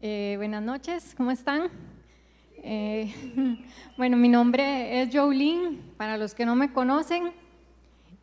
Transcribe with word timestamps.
Eh, 0.00 0.34
buenas 0.38 0.60
noches, 0.60 1.14
¿cómo 1.16 1.30
están? 1.30 1.68
Eh, 2.56 3.14
bueno, 3.96 4.16
mi 4.16 4.28
nombre 4.28 5.02
es 5.02 5.14
Jolene, 5.14 5.78
para 5.96 6.16
los 6.16 6.34
que 6.34 6.44
no 6.44 6.56
me 6.56 6.72
conocen, 6.72 7.32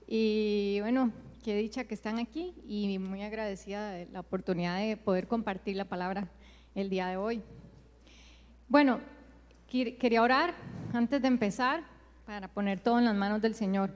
y 0.06 0.80
bueno, 0.82 1.14
qué 1.46 1.56
dicha 1.56 1.86
que 1.86 1.94
están 1.94 2.20
aquí 2.20 2.54
y 2.68 3.00
muy 3.00 3.22
agradecida 3.22 3.90
de 3.92 4.08
la 4.08 4.20
oportunidad 4.20 4.80
de 4.80 4.98
poder 4.98 5.28
compartir 5.28 5.78
la 5.78 5.86
palabra 5.86 6.28
el 6.76 6.90
día 6.90 7.08
de 7.08 7.16
hoy. 7.16 7.42
Bueno, 8.68 9.00
quería 9.70 10.22
orar 10.22 10.56
antes 10.92 11.22
de 11.22 11.28
empezar 11.30 11.86
para 12.26 12.50
poner 12.50 12.82
todo 12.82 13.00
en 13.00 13.06
las 13.06 13.16
manos 13.16 13.42
del 13.42 13.56
Señor. 13.56 13.92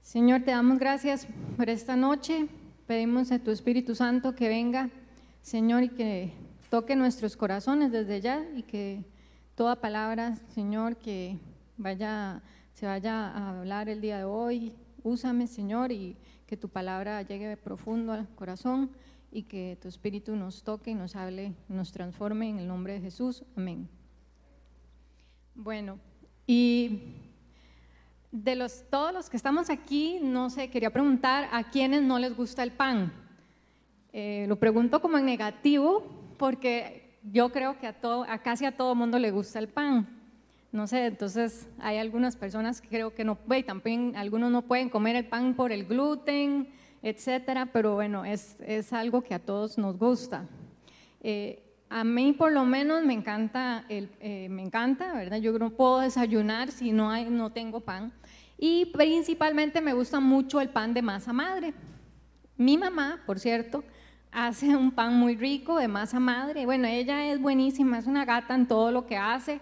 Señor, 0.00 0.44
te 0.44 0.52
damos 0.52 0.78
gracias 0.78 1.28
por 1.58 1.68
esta 1.68 1.94
noche. 1.94 2.48
Pedimos 2.88 3.30
a 3.32 3.38
tu 3.38 3.50
Espíritu 3.50 3.94
Santo 3.94 4.34
que 4.34 4.48
venga, 4.48 4.88
Señor, 5.42 5.82
y 5.82 5.90
que 5.90 6.32
toque 6.70 6.96
nuestros 6.96 7.36
corazones 7.36 7.92
desde 7.92 8.22
ya 8.22 8.42
y 8.56 8.62
que 8.62 9.04
toda 9.54 9.76
palabra, 9.76 10.36
Señor, 10.54 10.96
que 10.96 11.36
vaya, 11.76 12.40
se 12.72 12.86
vaya 12.86 13.28
a 13.28 13.58
hablar 13.58 13.90
el 13.90 14.00
día 14.00 14.16
de 14.16 14.24
hoy, 14.24 14.72
úsame, 15.02 15.48
Señor, 15.48 15.92
y 15.92 16.16
que 16.46 16.56
tu 16.56 16.70
palabra 16.70 17.20
llegue 17.20 17.58
profundo 17.58 18.14
al 18.14 18.26
corazón 18.34 18.90
y 19.30 19.42
que 19.42 19.76
tu 19.82 19.88
Espíritu 19.88 20.34
nos 20.34 20.62
toque 20.62 20.92
y 20.92 20.94
nos 20.94 21.14
hable, 21.14 21.52
nos 21.68 21.92
transforme 21.92 22.48
en 22.48 22.58
el 22.58 22.66
nombre 22.66 22.94
de 22.94 23.02
Jesús. 23.02 23.44
Amén. 23.54 23.86
Bueno, 25.54 25.98
y 26.46 27.00
de 28.30 28.56
los, 28.56 28.84
todos 28.90 29.12
los 29.12 29.30
que 29.30 29.36
estamos 29.36 29.70
aquí, 29.70 30.18
no 30.22 30.50
sé, 30.50 30.70
quería 30.70 30.90
preguntar 30.90 31.48
a 31.50 31.64
quienes 31.64 32.02
no 32.02 32.18
les 32.18 32.36
gusta 32.36 32.62
el 32.62 32.72
pan. 32.72 33.12
Eh, 34.12 34.46
lo 34.48 34.56
pregunto 34.56 35.00
como 35.00 35.18
en 35.18 35.26
negativo 35.26 36.34
porque 36.38 37.18
yo 37.22 37.50
creo 37.50 37.78
que 37.78 37.86
a, 37.86 38.38
casi 38.42 38.64
a 38.64 38.76
todo 38.76 38.94
mundo 38.94 39.18
le 39.18 39.30
gusta 39.30 39.58
el 39.58 39.68
pan. 39.68 40.08
No 40.70 40.86
sé, 40.86 41.06
entonces 41.06 41.66
hay 41.78 41.96
algunas 41.96 42.36
personas 42.36 42.80
que 42.80 42.88
creo 42.88 43.14
que 43.14 43.24
no, 43.24 43.38
y 43.56 43.62
también 43.62 44.14
algunos 44.16 44.50
no 44.50 44.62
pueden 44.62 44.90
comer 44.90 45.16
el 45.16 45.26
pan 45.26 45.54
por 45.54 45.72
el 45.72 45.86
gluten, 45.86 46.68
etcétera, 47.02 47.66
pero 47.72 47.94
bueno, 47.94 48.24
es, 48.26 48.56
es 48.60 48.92
algo 48.92 49.22
que 49.22 49.34
a 49.34 49.38
todos 49.38 49.78
nos 49.78 49.96
gusta. 49.98 50.46
Eh, 51.22 51.62
a 51.90 52.04
mí 52.04 52.32
por 52.32 52.52
lo 52.52 52.64
menos 52.64 53.04
me 53.04 53.14
encanta, 53.14 53.84
eh, 53.88 54.48
me 54.50 54.62
encanta, 54.62 55.14
¿verdad? 55.14 55.38
Yo 55.38 55.58
no 55.58 55.70
puedo 55.70 56.00
desayunar 56.00 56.70
si 56.70 56.92
no, 56.92 57.14
no 57.30 57.50
tengo 57.50 57.80
pan. 57.80 58.12
Y 58.58 58.86
principalmente 58.86 59.80
me 59.80 59.92
gusta 59.92 60.20
mucho 60.20 60.60
el 60.60 60.68
pan 60.68 60.92
de 60.92 61.02
masa 61.02 61.32
madre. 61.32 61.74
Mi 62.56 62.76
mamá, 62.76 63.22
por 63.24 63.38
cierto, 63.38 63.84
hace 64.32 64.76
un 64.76 64.90
pan 64.90 65.14
muy 65.14 65.36
rico 65.36 65.78
de 65.78 65.88
masa 65.88 66.18
madre. 66.20 66.66
Bueno, 66.66 66.88
ella 66.88 67.26
es 67.32 67.40
buenísima, 67.40 67.98
es 67.98 68.06
una 68.06 68.24
gata 68.24 68.54
en 68.54 68.66
todo 68.66 68.90
lo 68.90 69.06
que 69.06 69.16
hace. 69.16 69.60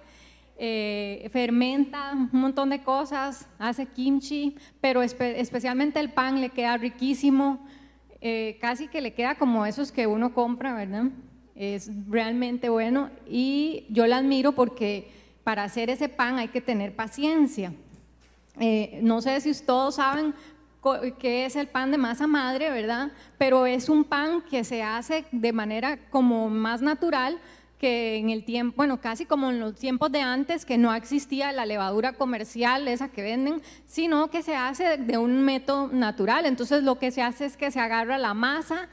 Eh, 0.59 1.29
fermenta 1.33 2.13
un 2.15 2.41
montón 2.41 2.71
de 2.71 2.83
cosas, 2.83 3.47
hace 3.59 3.85
kimchi, 3.85 4.57
pero 4.81 5.03
especialmente 5.03 6.01
el 6.01 6.11
pan 6.11 6.41
le 6.41 6.49
queda 6.49 6.79
riquísimo, 6.79 7.67
eh, 8.23 8.57
casi 8.59 8.89
que 8.89 9.03
le 9.03 9.13
queda 9.13 9.35
como 9.35 9.67
esos 9.67 9.93
que 9.93 10.07
uno 10.07 10.33
compra, 10.33 10.75
¿verdad? 10.75 11.11
Es 11.57 11.91
realmente 12.09 12.69
bueno 12.69 13.11
y 13.29 13.87
yo 13.89 14.07
la 14.07 14.19
admiro 14.19 14.53
porque 14.53 15.11
para 15.43 15.65
hacer 15.65 15.91
ese 15.91 16.09
pan 16.09 16.39
hay 16.39 16.49
que 16.49 16.61
tener 16.61 16.95
paciencia. 16.95 17.73
Eh, 18.61 19.01
no 19.03 19.21
sé 19.23 19.41
si 19.41 19.53
todos 19.65 19.97
saben 19.97 20.35
qué 21.19 21.47
es 21.47 21.57
el 21.57 21.67
pan 21.67 21.91
de 21.91 21.99
masa 21.99 22.27
madre, 22.27 22.71
¿verdad? 22.71 23.11
Pero 23.39 23.67
es 23.67 23.89
un 23.89 24.05
pan 24.05 24.43
que 24.43 24.65
se 24.65 24.83
hace 24.83 25.25
de 25.33 25.53
manera 25.53 25.99
como 26.11 26.49
más 26.49 26.83
natural 26.83 27.39
que 27.79 28.17
en 28.17 28.31
el 28.31 28.45
tiempo, 28.45 28.77
bueno, 28.79 29.01
casi 29.01 29.27
como 29.27 29.51
en 29.51 29.61
los 29.61 29.75
tiempos 29.75 30.11
de 30.11 30.21
antes, 30.23 30.65
que 30.65 30.79
no 30.79 30.95
existía 30.95 31.53
la 31.53 31.67
levadura 31.67 32.15
comercial, 32.15 32.89
esa 32.89 33.09
que 33.09 33.23
venden, 33.23 33.61
sino 33.85 34.31
que 34.31 34.43
se 34.43 34.57
hace 34.57 34.97
de 34.97 35.19
un 35.19 35.43
método 35.45 35.89
natural. 35.89 36.47
Entonces 36.47 36.83
lo 36.83 36.99
que 36.99 37.11
se 37.11 37.23
hace 37.23 37.45
es 37.45 37.57
que 37.57 37.71
se 37.71 37.81
agarra 37.81 38.17
la 38.17 38.33
masa, 38.33 38.89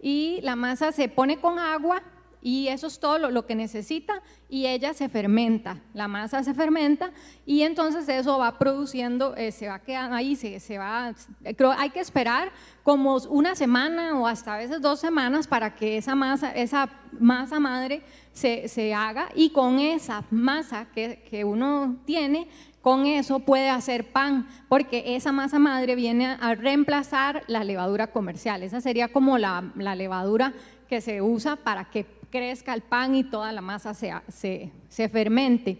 y 0.00 0.40
la 0.42 0.56
masa 0.56 0.92
se 0.92 1.08
pone 1.08 1.38
con 1.38 1.58
agua 1.58 2.02
y 2.40 2.68
eso 2.68 2.86
es 2.86 3.00
todo 3.00 3.18
lo, 3.18 3.46
que 3.46 3.54
necesita 3.54 4.22
y 4.48 4.66
ella 4.66 4.94
se 4.94 5.08
fermenta, 5.08 5.80
la 5.92 6.06
masa 6.06 6.42
se 6.44 6.54
fermenta 6.54 7.10
y 7.44 7.62
entonces 7.62 8.08
eso 8.08 8.38
va 8.38 8.58
produciendo, 8.58 9.34
eh, 9.36 9.50
se 9.50 9.68
va 9.68 9.80
quedando 9.80 10.16
ahí, 10.16 10.36
se, 10.36 10.78
va, 10.78 11.14
creo, 11.56 11.72
hay 11.72 11.90
que 11.90 12.00
esperar 12.00 12.52
como 12.84 13.16
una 13.28 13.54
semana 13.54 14.18
o 14.18 14.26
hasta 14.26 14.54
a 14.54 14.58
veces 14.58 14.80
dos 14.80 15.00
semanas 15.00 15.48
para 15.48 15.74
que 15.74 15.96
esa 15.96 16.14
masa, 16.14 16.52
esa 16.52 16.88
masa 17.18 17.58
madre 17.58 18.02
se, 18.32 18.68
se 18.68 18.94
haga 18.94 19.30
y 19.34 19.50
con 19.50 19.80
esa 19.80 20.24
masa 20.30 20.86
que, 20.94 21.24
que 21.28 21.44
uno 21.44 21.96
tiene 22.04 22.48
con 22.88 23.04
eso 23.04 23.40
puede 23.40 23.68
hacer 23.68 24.12
pan, 24.12 24.48
porque 24.66 25.14
esa 25.14 25.30
masa 25.30 25.58
madre 25.58 25.94
viene 25.94 26.38
a 26.40 26.54
reemplazar 26.54 27.44
la 27.46 27.62
levadura 27.62 28.06
comercial. 28.06 28.62
Esa 28.62 28.80
sería 28.80 29.08
como 29.08 29.36
la, 29.36 29.60
levadura 29.76 30.54
que 30.88 31.02
se 31.02 31.20
usa 31.20 31.56
para 31.56 31.90
que 31.90 32.06
crezca 32.30 32.72
el 32.72 32.80
pan 32.80 33.14
y 33.14 33.24
toda 33.24 33.52
la 33.52 33.60
masa 33.60 33.92
se, 33.92 34.72
se, 34.88 35.08
fermente. 35.10 35.76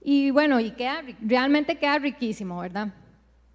Y 0.00 0.30
bueno, 0.30 0.58
y 0.58 0.70
queda, 0.70 1.02
realmente 1.20 1.76
queda 1.76 1.98
riquísimo, 1.98 2.60
¿verdad? 2.60 2.94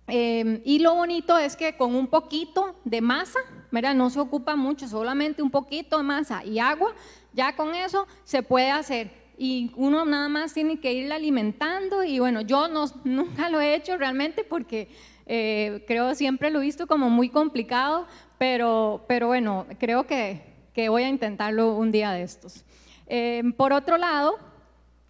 Em, 0.05 0.61
y 0.63 0.77
lo 0.77 0.93
bonito 0.93 1.35
es 1.35 1.55
que 1.55 1.75
con 1.75 1.95
un 1.95 2.05
poquito 2.05 2.75
de 2.85 3.01
masa, 3.01 3.39
¿verdad? 3.71 3.95
No 3.95 4.11
se 4.11 4.19
ocupa 4.19 4.55
mucho, 4.55 4.87
solamente 4.87 5.41
un 5.41 5.49
poquito 5.49 5.97
de 5.97 6.03
masa 6.03 6.45
y 6.45 6.59
agua, 6.59 6.93
ya 7.33 7.55
con 7.55 7.73
eso 7.73 8.05
se 8.23 8.43
puede 8.43 8.69
hacer 8.69 9.16
y 9.37 9.71
uno 9.75 10.03
nada 10.03 10.27
más 10.29 10.53
tiene 10.53 10.79
que 10.79 10.93
irla 10.93 11.15
alimentando 11.15 12.03
y 12.03 12.19
bueno, 12.19 12.41
yo 12.41 12.67
no, 12.67 12.85
nunca 13.03 13.49
lo 13.49 13.61
he 13.61 13.75
hecho 13.75 13.95
realmente 13.97 14.43
porque 14.43 14.89
eh, 15.27 15.83
creo 15.87 16.15
siempre 16.15 16.49
lo 16.49 16.59
he 16.59 16.63
visto 16.63 16.87
como 16.87 17.09
muy 17.09 17.29
complicado, 17.29 18.07
pero, 18.39 19.05
pero 19.07 19.27
bueno, 19.27 19.67
creo 19.79 20.07
que, 20.07 20.41
que 20.73 20.89
voy 20.89 21.03
a 21.03 21.09
intentarlo 21.09 21.75
un 21.75 21.91
día 21.91 22.11
de 22.11 22.23
estos. 22.23 22.65
Eh, 23.05 23.43
por 23.55 23.73
otro 23.73 23.97
lado, 23.97 24.37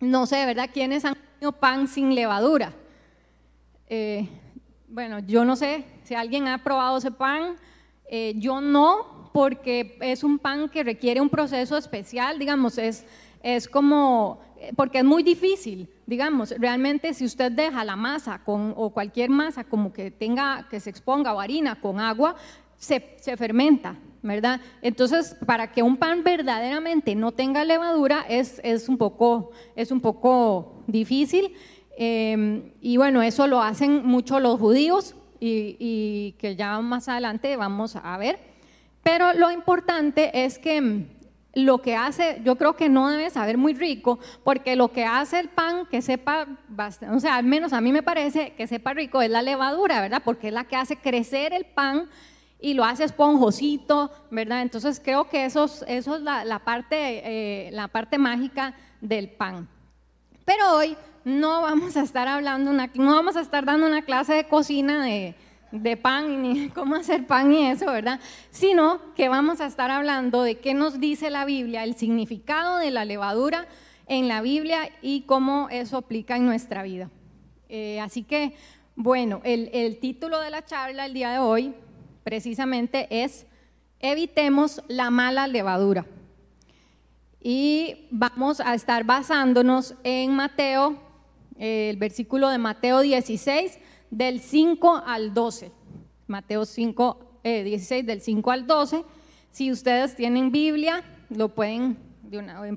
no 0.02 0.26
sé, 0.26 0.46
¿verdad? 0.46 0.70
¿Quiénes 0.74 1.06
han 1.06 1.16
comido 1.16 1.54
pan 1.54 1.88
sin 1.88 2.14
levadura? 2.14 2.74
Eh, 3.88 4.28
bueno, 4.90 5.20
yo 5.20 5.46
no 5.46 5.56
sé 5.56 5.86
si 6.04 6.16
alguien 6.16 6.48
ha 6.48 6.64
probado 6.64 6.98
ese 6.98 7.12
pan, 7.12 7.56
yo 8.36 8.62
no, 8.62 9.30
porque 9.34 9.98
es 10.00 10.24
un 10.24 10.40
pan 10.40 10.70
que 10.70 10.82
requiere 10.82 11.20
un 11.20 11.30
proceso 11.30 11.78
especial, 11.78 12.40
digamos, 12.40 12.78
es 12.78 13.06
es 13.56 13.70
como, 13.70 14.42
porque 14.76 14.98
es 14.98 15.06
muy 15.06 15.24
difícil, 15.24 15.90
digamos, 16.06 16.54
realmente 16.58 17.14
si 17.14 17.24
usted 17.24 17.50
deja 17.50 17.86
la 17.86 17.96
masa 17.96 18.42
con, 18.44 18.74
o 18.76 18.90
cualquier 18.90 19.30
masa 19.30 19.64
como 19.64 19.94
que 19.94 20.12
tenga, 20.12 20.68
que 20.70 20.82
se 20.82 20.90
exponga 20.90 21.34
o 21.34 21.40
harina 21.40 21.80
con 21.80 22.02
agua, 22.02 22.36
se, 22.76 23.16
se 23.22 23.38
fermenta, 23.38 23.96
¿verdad? 24.22 24.60
Entonces, 24.82 25.38
para 25.46 25.72
que 25.72 25.82
un 25.82 25.96
pan 25.96 26.26
verdaderamente 26.26 27.16
no 27.16 27.32
tenga 27.32 27.64
levadura 27.64 28.26
es, 28.28 28.60
es, 28.66 28.90
un, 28.90 28.98
poco, 28.98 29.52
es 29.78 29.92
un 29.92 30.02
poco 30.02 30.84
difícil. 30.88 31.54
Em, 31.98 32.74
y 32.82 32.98
bueno, 32.98 33.22
eso 33.22 33.48
lo 33.48 33.62
hacen 33.62 34.06
mucho 34.06 34.42
los 34.42 34.60
judíos 34.60 35.16
y, 35.40 35.78
y 35.80 36.32
que 36.34 36.58
ya 36.58 36.82
más 36.82 37.08
adelante 37.08 37.56
vamos 37.56 37.96
a 37.96 38.18
ver. 38.18 38.40
Pero 39.04 39.32
lo 39.32 39.52
importante 39.52 40.44
es 40.44 40.60
que 40.60 41.08
lo 41.58 41.80
que 41.82 41.96
hace, 41.96 42.40
yo 42.44 42.56
creo 42.56 42.76
que 42.76 42.88
no 42.88 43.10
debe 43.10 43.30
saber 43.32 43.58
muy 43.58 43.74
rico, 43.74 44.20
porque 44.44 44.76
lo 44.76 44.92
que 44.92 45.06
hace 45.06 45.40
el 45.40 45.50
pan 45.50 45.88
que 45.88 46.04
sepa 46.04 46.46
bastante, 46.68 47.16
o 47.16 47.20
sea, 47.20 47.36
al 47.36 47.46
menos 47.46 47.74
a 47.74 47.82
mí 47.82 47.92
me 47.92 48.04
parece 48.04 48.54
que 48.54 48.68
sepa 48.68 48.94
rico 48.94 49.24
es 49.24 49.32
la 49.32 49.42
levadura, 49.42 50.00
¿verdad? 50.00 50.22
Porque 50.24 50.50
es 50.50 50.54
la 50.54 50.66
que 50.66 50.76
hace 50.76 50.98
crecer 50.98 51.54
el 51.54 51.66
pan 51.66 52.10
y 52.60 52.76
lo 52.76 52.84
hace 52.84 53.06
esponjosito, 53.06 54.12
¿verdad? 54.30 54.62
Entonces 54.62 55.02
creo 55.04 55.30
que 55.30 55.46
eso 55.46 55.66
es, 55.66 55.84
eso 55.88 56.16
es 56.16 56.22
la, 56.22 56.60
parte, 56.64 56.96
eh, 57.26 57.72
la 57.72 57.88
parte 57.88 58.20
mágica 58.20 58.76
del 59.02 59.30
pan. 59.30 59.68
Pero 60.46 60.76
hoy 60.76 60.96
no 61.24 61.64
vamos 61.64 61.98
a 61.98 62.02
estar 62.02 62.28
hablando, 62.28 62.70
una, 62.70 62.92
no 62.94 63.16
vamos 63.16 63.36
a 63.36 63.42
estar 63.42 63.66
dando 63.66 63.88
una 63.88 64.04
clase 64.04 64.34
de 64.34 64.48
cocina 64.48 65.04
de 65.04 65.36
de 65.82 65.98
pan 65.98 66.42
ni 66.42 66.70
cómo 66.76 66.96
hacer 66.96 67.26
pan 67.26 67.52
y 67.54 67.68
eso, 67.68 67.86
¿verdad? 67.88 68.20
Sino 68.52 69.14
que 69.14 69.30
vamos 69.30 69.62
a 69.62 69.66
estar 69.66 69.90
hablando 69.92 70.44
de 70.44 70.58
qué 70.58 70.74
nos 70.74 71.00
dice 71.00 71.30
la 71.30 71.46
Biblia, 71.46 71.84
el 71.84 71.96
significado 71.96 72.78
de 72.78 72.92
la 72.92 73.06
levadura 73.06 73.68
en 74.08 74.28
la 74.28 74.42
Biblia 74.42 74.90
y 75.02 75.22
cómo 75.22 75.70
eso 75.70 75.98
aplica 75.98 76.38
en 76.38 76.46
nuestra 76.46 76.84
vida. 76.84 77.10
Eh, 77.70 78.00
así 78.00 78.24
que, 78.24 78.56
bueno, 78.96 79.42
el, 79.44 79.70
el 79.74 80.00
título 80.00 80.40
de 80.40 80.50
la 80.50 80.64
charla 80.64 81.06
el 81.06 81.14
día 81.14 81.32
de 81.32 81.40
hoy 81.40 81.74
precisamente 82.24 83.08
es 83.10 83.46
Evitemos 84.00 84.84
la 84.88 85.10
mala 85.10 85.48
levadura. 85.48 86.06
Y 87.42 88.08
vamos 88.12 88.60
a 88.60 88.74
estar 88.76 89.06
basándonos 89.06 89.96
en 90.04 90.36
Mateo, 90.36 90.98
el 91.58 91.98
versículo 91.98 92.50
de 92.50 92.58
Mateo 92.58 93.00
16, 93.02 93.80
del 94.10 94.40
5 94.40 95.04
al 95.06 95.34
12. 95.34 95.72
Mateo 96.28 96.66
5, 96.66 97.40
16 97.44 98.04
eh, 98.04 98.06
del 98.06 98.22
5 98.22 98.52
al 98.52 98.68
12 98.68 99.04
Si 99.52 99.72
ustedes 99.72 100.16
tienen 100.16 100.52
Biblia, 100.52 101.04
lo 101.30 101.50
pueden 101.50 101.98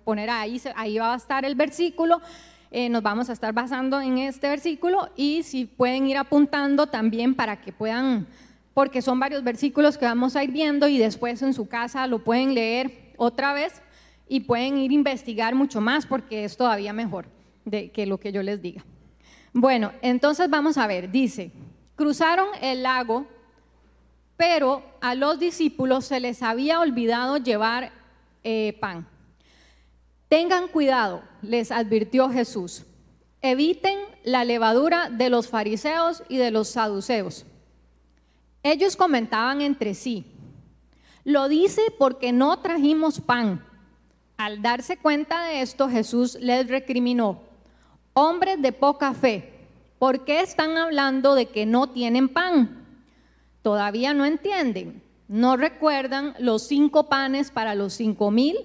poner 0.05 0.31
ahí, 0.31 0.61
ahí 0.77 0.99
va 0.99 1.15
a 1.15 1.17
estar 1.17 1.45
el 1.45 1.55
versículo. 1.55 2.21
Eh, 2.71 2.89
nos 2.89 3.03
vamos 3.03 3.29
a 3.29 3.33
estar 3.33 3.53
basando 3.53 4.01
en 4.01 4.19
este 4.19 4.49
versículo 4.49 5.11
y 5.17 5.43
si 5.43 5.65
pueden 5.65 6.07
ir 6.07 6.17
apuntando 6.17 6.87
también 6.87 7.35
para 7.35 7.61
que 7.61 7.73
puedan, 7.73 8.29
porque 8.75 9.03
son 9.03 9.19
varios 9.19 9.43
versículos 9.43 9.99
que 9.99 10.05
vamos 10.05 10.37
a 10.37 10.45
ir 10.45 10.53
viendo 10.53 10.87
y 10.87 10.97
después 10.97 11.43
en 11.43 11.53
su 11.53 11.67
casa 11.67 12.07
lo 12.07 12.23
pueden 12.23 12.55
leer 12.55 13.13
otra 13.17 13.53
vez 13.53 13.83
y 14.29 14.41
pueden 14.41 14.79
ir 14.79 14.93
a 14.93 14.95
investigar 14.95 15.57
mucho 15.57 15.81
más 15.81 16.07
porque 16.07 16.45
es 16.45 16.57
todavía 16.57 16.93
mejor 16.93 17.27
de, 17.65 17.91
que 17.91 18.07
lo 18.07 18.19
que 18.19 18.31
yo 18.31 18.43
les 18.45 18.63
diga. 18.63 18.85
Bueno, 19.53 19.93
entonces 20.03 20.49
vamos 20.49 20.79
a 20.79 20.87
ver, 20.87 21.11
dice, 21.11 21.51
cruzaron 21.97 22.49
el 22.61 22.83
lago, 22.83 23.27
pero 24.37 24.83
a 25.01 25.15
los 25.15 25.39
discípulos 25.39 26.07
se 26.07 26.21
les 26.21 26.43
había 26.43 26.81
olvidado 26.81 27.37
llevar 27.37 27.93
eh, 28.45 28.77
pan. 28.81 29.07
Tengan 30.29 30.69
cuidado, 30.69 31.23
les 31.43 31.73
advirtió 31.73 32.31
Jesús. 32.31 32.85
Eviten 33.43 33.99
la 34.23 34.45
levadura 34.45 35.11
de 35.11 35.31
los 35.31 35.49
fariseos 35.49 36.23
y 36.29 36.37
de 36.37 36.51
los 36.51 36.69
saduceos. 36.69 37.45
Ellos 38.63 38.97
comentaban 38.97 39.61
entre 39.63 39.95
sí, 39.95 40.25
lo 41.25 41.49
dice 41.49 41.83
porque 41.99 42.33
no 42.33 42.61
trajimos 42.61 43.21
pan. 43.21 43.65
Al 44.37 44.63
darse 44.63 44.97
cuenta 44.97 45.45
de 45.45 45.63
esto, 45.63 45.89
Jesús 45.89 46.37
les 46.41 46.69
recriminó, 46.69 47.43
hombres 48.15 48.61
de 48.61 48.73
poca 48.73 49.15
fe, 49.15 49.53
¿por 49.99 50.25
qué 50.25 50.41
están 50.41 50.77
hablando 50.77 51.35
de 51.35 51.47
que 51.47 51.67
no 51.67 51.89
tienen 51.89 52.29
pan? 52.29 52.87
Todavía 53.63 54.15
no 54.15 54.25
entienden, 54.25 55.03
no 55.29 55.57
recuerdan 55.57 56.35
los 56.39 56.67
cinco 56.67 57.09
panes 57.09 57.51
para 57.51 57.75
los 57.75 57.93
cinco 57.93 58.31
mil 58.31 58.57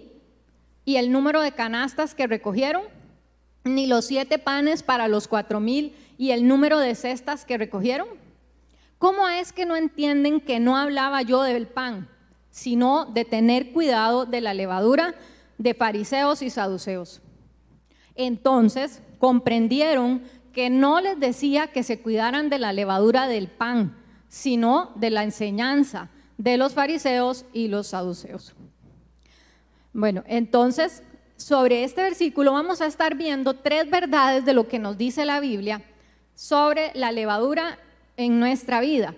y 0.85 0.97
el 0.97 1.11
número 1.11 1.41
de 1.41 1.51
canastas 1.51 2.15
que 2.15 2.27
recogieron, 2.27 2.83
ni 3.63 3.87
los 3.87 4.05
siete 4.05 4.37
panes 4.37 4.83
para 4.83 5.07
los 5.07 5.27
cuatro 5.27 5.59
mil 5.59 5.95
y 6.17 6.31
el 6.31 6.47
número 6.47 6.79
de 6.79 6.95
cestas 6.95 7.45
que 7.45 7.57
recogieron. 7.57 8.07
¿Cómo 8.97 9.27
es 9.27 9.51
que 9.51 9.65
no 9.65 9.75
entienden 9.75 10.39
que 10.39 10.59
no 10.59 10.77
hablaba 10.77 11.21
yo 11.21 11.43
del 11.43 11.67
pan, 11.67 12.07
sino 12.49 13.05
de 13.05 13.25
tener 13.25 13.73
cuidado 13.73 14.25
de 14.25 14.39
la 14.41 14.53
levadura 14.53 15.15
de 15.57 15.73
fariseos 15.73 16.41
y 16.41 16.49
saduceos? 16.49 17.21
Entonces 18.15 19.01
comprendieron 19.19 20.23
que 20.53 20.69
no 20.69 21.01
les 21.01 21.19
decía 21.19 21.67
que 21.67 21.83
se 21.83 21.99
cuidaran 21.99 22.49
de 22.49 22.59
la 22.59 22.73
levadura 22.73 23.27
del 23.27 23.47
pan, 23.47 23.97
sino 24.29 24.91
de 24.95 25.09
la 25.09 25.23
enseñanza 25.23 26.09
de 26.37 26.57
los 26.57 26.73
fariseos 26.73 27.45
y 27.53 27.67
los 27.67 27.87
saduceos. 27.87 28.53
Bueno, 29.93 30.23
entonces, 30.27 31.03
sobre 31.37 31.83
este 31.83 32.01
versículo 32.01 32.51
vamos 32.51 32.81
a 32.81 32.85
estar 32.85 33.15
viendo 33.15 33.53
tres 33.53 33.89
verdades 33.89 34.43
de 34.45 34.53
lo 34.53 34.67
que 34.67 34.79
nos 34.79 34.97
dice 34.97 35.25
la 35.25 35.39
Biblia 35.39 35.81
sobre 36.33 36.91
la 36.95 37.11
levadura 37.13 37.79
en 38.17 38.39
nuestra 38.39 38.81
vida. 38.81 39.15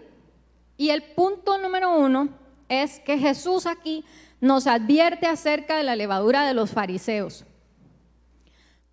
Y 0.77 0.89
el 0.89 1.01
punto 1.01 1.57
número 1.57 1.97
uno 1.97 2.29
es 2.69 2.99
que 2.99 3.17
Jesús 3.17 3.65
aquí 3.65 4.05
nos 4.39 4.67
advierte 4.67 5.25
acerca 5.25 5.77
de 5.77 5.83
la 5.83 5.95
levadura 5.95 6.45
de 6.45 6.53
los 6.53 6.69
fariseos. 6.69 7.46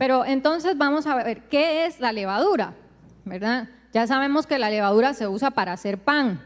Pero 0.05 0.27
entonces 0.27 0.77
vamos 0.77 1.07
a 1.07 1.15
ver 1.15 1.45
qué 1.49 1.87
es 1.87 1.99
la 1.99 2.13
levadura, 2.13 2.75
¿verdad? 3.25 3.71
Ya 3.95 4.07
sabemos 4.07 4.47
que 4.47 4.59
la 4.59 4.69
levadura 4.69 5.15
se 5.15 5.27
usa 5.27 5.51
para 5.53 5.73
hacer 5.73 5.97
pan. 5.97 6.43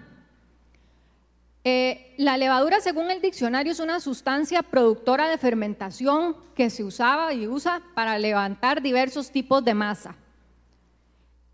Eh, 1.65 2.15
la 2.19 2.37
levadura, 2.37 2.79
según 2.81 3.11
el 3.11 3.21
diccionario, 3.21 3.73
es 3.73 3.81
una 3.81 3.99
sustancia 3.99 4.63
productora 4.63 5.29
de 5.29 5.39
fermentación 5.39 6.37
que 6.55 6.71
se 6.71 6.85
usaba 6.85 7.35
y 7.35 7.49
usa 7.49 7.83
para 7.97 8.17
levantar 8.21 8.81
diversos 8.81 9.33
tipos 9.33 9.65
de 9.65 9.75
masa. 9.75 10.15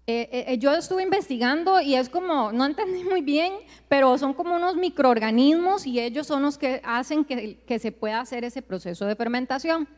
Eh, 0.07 0.45
eh, 0.47 0.59
yo 0.59 0.75
estuve 0.75 1.05
investigando 1.05 1.81
y 1.81 1.95
es 1.95 2.11
como, 2.11 2.53
no 2.53 2.67
entendí 2.67 3.03
muy 3.03 3.23
bien, 3.23 3.55
pero 3.89 4.19
son 4.19 4.35
como 4.35 4.57
unos 4.57 4.77
microorganismos 4.77 5.87
y 5.87 6.01
ellos 6.01 6.27
son 6.27 6.43
los 6.43 6.59
que 6.59 6.83
hacen 6.85 7.25
que, 7.25 7.63
que 7.67 7.79
se 7.79 7.93
pueda 7.93 8.21
hacer 8.21 8.45
ese 8.45 8.61
proceso 8.61 9.07
de 9.07 9.17
fermentación. 9.17 9.89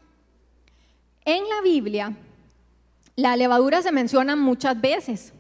En 1.27 1.43
la 1.49 1.61
Biblia, 1.61 2.17
la 3.17 3.37
levadura 3.37 3.83
se 3.83 3.91
menciona 3.91 4.37
muchas 4.37 4.81
veces. 4.81 5.33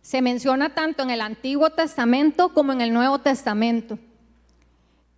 Se 0.00 0.22
menciona 0.22 0.72
tanto 0.72 1.02
en 1.02 1.10
el 1.10 1.20
Antiguo 1.20 1.70
Testamento 1.70 2.54
como 2.54 2.72
en 2.72 2.80
el 2.80 2.92
Nuevo 2.92 3.18
Testamento. 3.18 3.98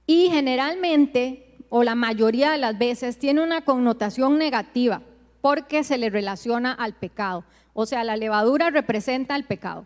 Y 0.07 0.31
generalmente, 0.31 1.59
o 1.69 1.83
la 1.83 1.95
mayoría 1.95 2.51
de 2.51 2.57
las 2.57 2.79
veces, 2.79 3.19
tiene 3.19 3.43
una 3.43 3.67
connotación 3.67 4.39
negativa 4.39 5.03
porque 5.43 5.85
se 5.85 5.99
le 5.99 6.09
relaciona 6.09 6.73
al 6.73 6.95
pecado. 6.95 7.45
O 7.75 7.85
sea, 7.85 8.03
la 8.03 8.17
levadura 8.17 8.71
representa 8.71 9.37
el 9.37 9.45
pecado. 9.45 9.85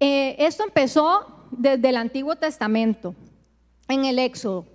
Eh, 0.00 0.34
esto 0.40 0.64
empezó 0.64 1.46
desde 1.52 1.90
el 1.90 1.96
Antiguo 1.96 2.34
Testamento, 2.34 3.14
en 3.86 4.04
el 4.04 4.18
Éxodo, 4.18 4.66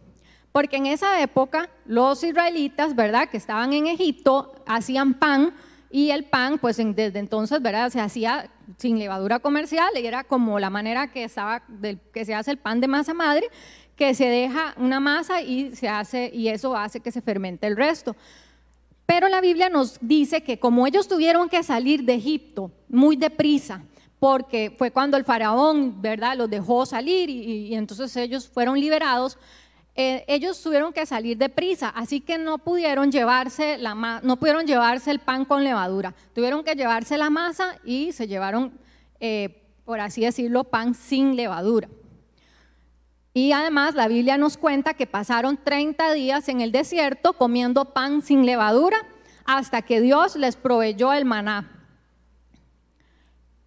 porque 0.56 0.78
en 0.78 0.86
esa 0.86 1.22
época 1.22 1.70
los 1.86 2.24
israelitas, 2.24 2.96
¿verdad?, 2.96 3.28
que 3.28 3.36
estaban 3.36 3.74
en 3.74 3.88
Egipto, 3.88 4.56
hacían 4.66 5.16
pan 5.16 5.54
y 5.92 6.12
el 6.12 6.24
pan, 6.24 6.60
pues 6.60 6.78
desde 6.78 7.20
entonces, 7.20 7.62
¿verdad? 7.62 7.90
Se 7.90 8.00
hacía 8.00 8.50
sin 8.78 8.98
levadura 8.98 9.40
comercial 9.40 9.90
y 10.02 10.08
era 10.08 10.24
como 10.24 10.58
la 10.58 10.70
manera 10.70 11.12
que, 11.12 11.26
estaba 11.26 11.62
que 12.14 12.24
se 12.24 12.34
hace 12.34 12.52
el 12.52 12.58
pan 12.58 12.80
de 12.80 12.88
masa 12.88 13.14
madre, 13.14 13.50
que 13.98 14.14
se 14.14 14.28
deja 14.28 14.74
una 14.78 15.02
masa 15.02 15.42
y, 15.42 15.76
se 15.76 15.90
hace, 15.90 16.32
y 16.34 16.48
eso 16.48 16.74
hace 16.74 17.02
que 17.02 17.12
se 17.12 17.22
fermente 17.22 17.68
el 17.68 17.76
resto. 17.76 18.16
Pero 19.06 19.28
la 19.28 19.42
Biblia 19.42 19.68
nos 19.68 19.98
dice 20.00 20.42
que 20.42 20.58
como 20.58 20.88
ellos 20.88 21.10
tuvieron 21.10 21.50
que 21.50 21.64
salir 21.64 22.06
de 22.06 22.14
Egipto 22.14 22.72
muy 22.88 23.18
deprisa, 23.18 23.84
porque 24.20 24.74
fue 24.78 24.90
cuando 24.90 25.18
el 25.18 25.26
faraón, 25.26 26.02
¿verdad?, 26.02 26.38
los 26.38 26.50
dejó 26.50 26.86
salir 26.86 27.30
y 27.30 27.76
entonces 27.76 28.16
ellos 28.16 28.48
fueron 28.48 28.80
liberados, 28.80 29.38
eh, 29.98 30.26
ellos 30.28 30.62
tuvieron 30.62 30.92
que 30.92 31.06
salir 31.06 31.38
de 31.38 31.48
prisa, 31.48 31.88
así 31.88 32.20
que 32.20 32.38
no 32.38 32.58
pudieron, 32.58 33.14
llevarse 33.14 33.78
la, 33.78 34.20
no 34.22 34.38
pudieron 34.38 34.68
llevarse 34.68 35.10
el 35.10 35.20
pan 35.20 35.46
con 35.46 35.64
levadura, 35.64 36.14
tuvieron 36.34 36.66
que 36.66 36.76
llevarse 36.76 37.18
la 37.18 37.30
masa 37.30 37.80
y 37.86 38.12
se 38.12 38.28
llevaron, 38.28 38.78
eh, 39.22 39.64
por 39.86 40.02
así 40.02 40.22
decirlo, 40.22 40.66
pan 40.66 40.96
sin 40.96 41.38
levadura. 41.38 41.88
Y 43.34 43.54
además 43.54 43.96
la 43.96 44.10
Biblia 44.10 44.38
nos 44.38 44.58
cuenta 44.58 44.96
que 44.96 45.08
pasaron 45.08 45.58
30 45.64 46.12
días 46.14 46.50
en 46.50 46.60
el 46.60 46.74
desierto 46.74 47.34
comiendo 47.34 47.94
pan 47.94 48.22
sin 48.22 48.46
levadura 48.46 48.98
hasta 49.46 49.82
que 49.82 50.02
Dios 50.02 50.36
les 50.36 50.58
proveyó 50.58 51.14
el 51.14 51.24
maná 51.24 51.75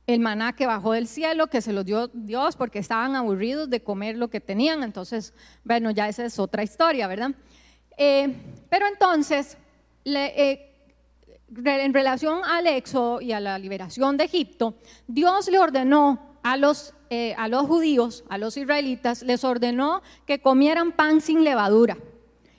el 0.09 0.21
maná 0.21 0.55
que 0.55 0.67
bajó 0.67 0.93
del 0.93 1.07
cielo, 1.07 1.49
que 1.49 1.61
se 1.61 1.75
lo 1.75 1.85
dio 1.85 2.09
Dios 2.09 2.57
porque 2.57 2.79
estaban 2.79 3.15
aburridos 3.15 3.69
de 3.69 3.83
comer 3.83 4.17
lo 4.17 4.29
que 4.29 4.41
tenían. 4.41 4.83
Entonces, 4.83 5.35
bueno, 5.65 5.91
ya 5.91 6.09
esa 6.09 6.25
es 6.25 6.39
otra 6.39 6.63
historia, 6.63 7.07
¿verdad? 7.07 7.33
Eh, 7.99 8.35
pero 8.71 8.87
entonces, 8.87 9.59
eh, 10.07 10.75
en 11.55 11.93
relación 11.93 12.41
al 12.43 12.67
éxodo 12.67 13.21
y 13.21 13.33
a 13.33 13.41
la 13.41 13.59
liberación 13.59 14.17
de 14.17 14.25
Egipto, 14.25 14.77
Dios 15.07 15.49
le 15.49 15.59
ordenó 15.59 16.39
a 16.43 16.57
los, 16.57 16.95
eh, 17.11 17.35
a 17.37 17.47
los 17.49 17.67
judíos, 17.67 18.25
a 18.31 18.39
los 18.39 18.57
israelitas, 18.57 19.23
les 19.23 19.45
ordenó 19.45 20.01
que 20.25 20.41
comieran 20.41 20.93
pan 20.93 21.21
sin 21.21 21.45
levadura. 21.45 21.99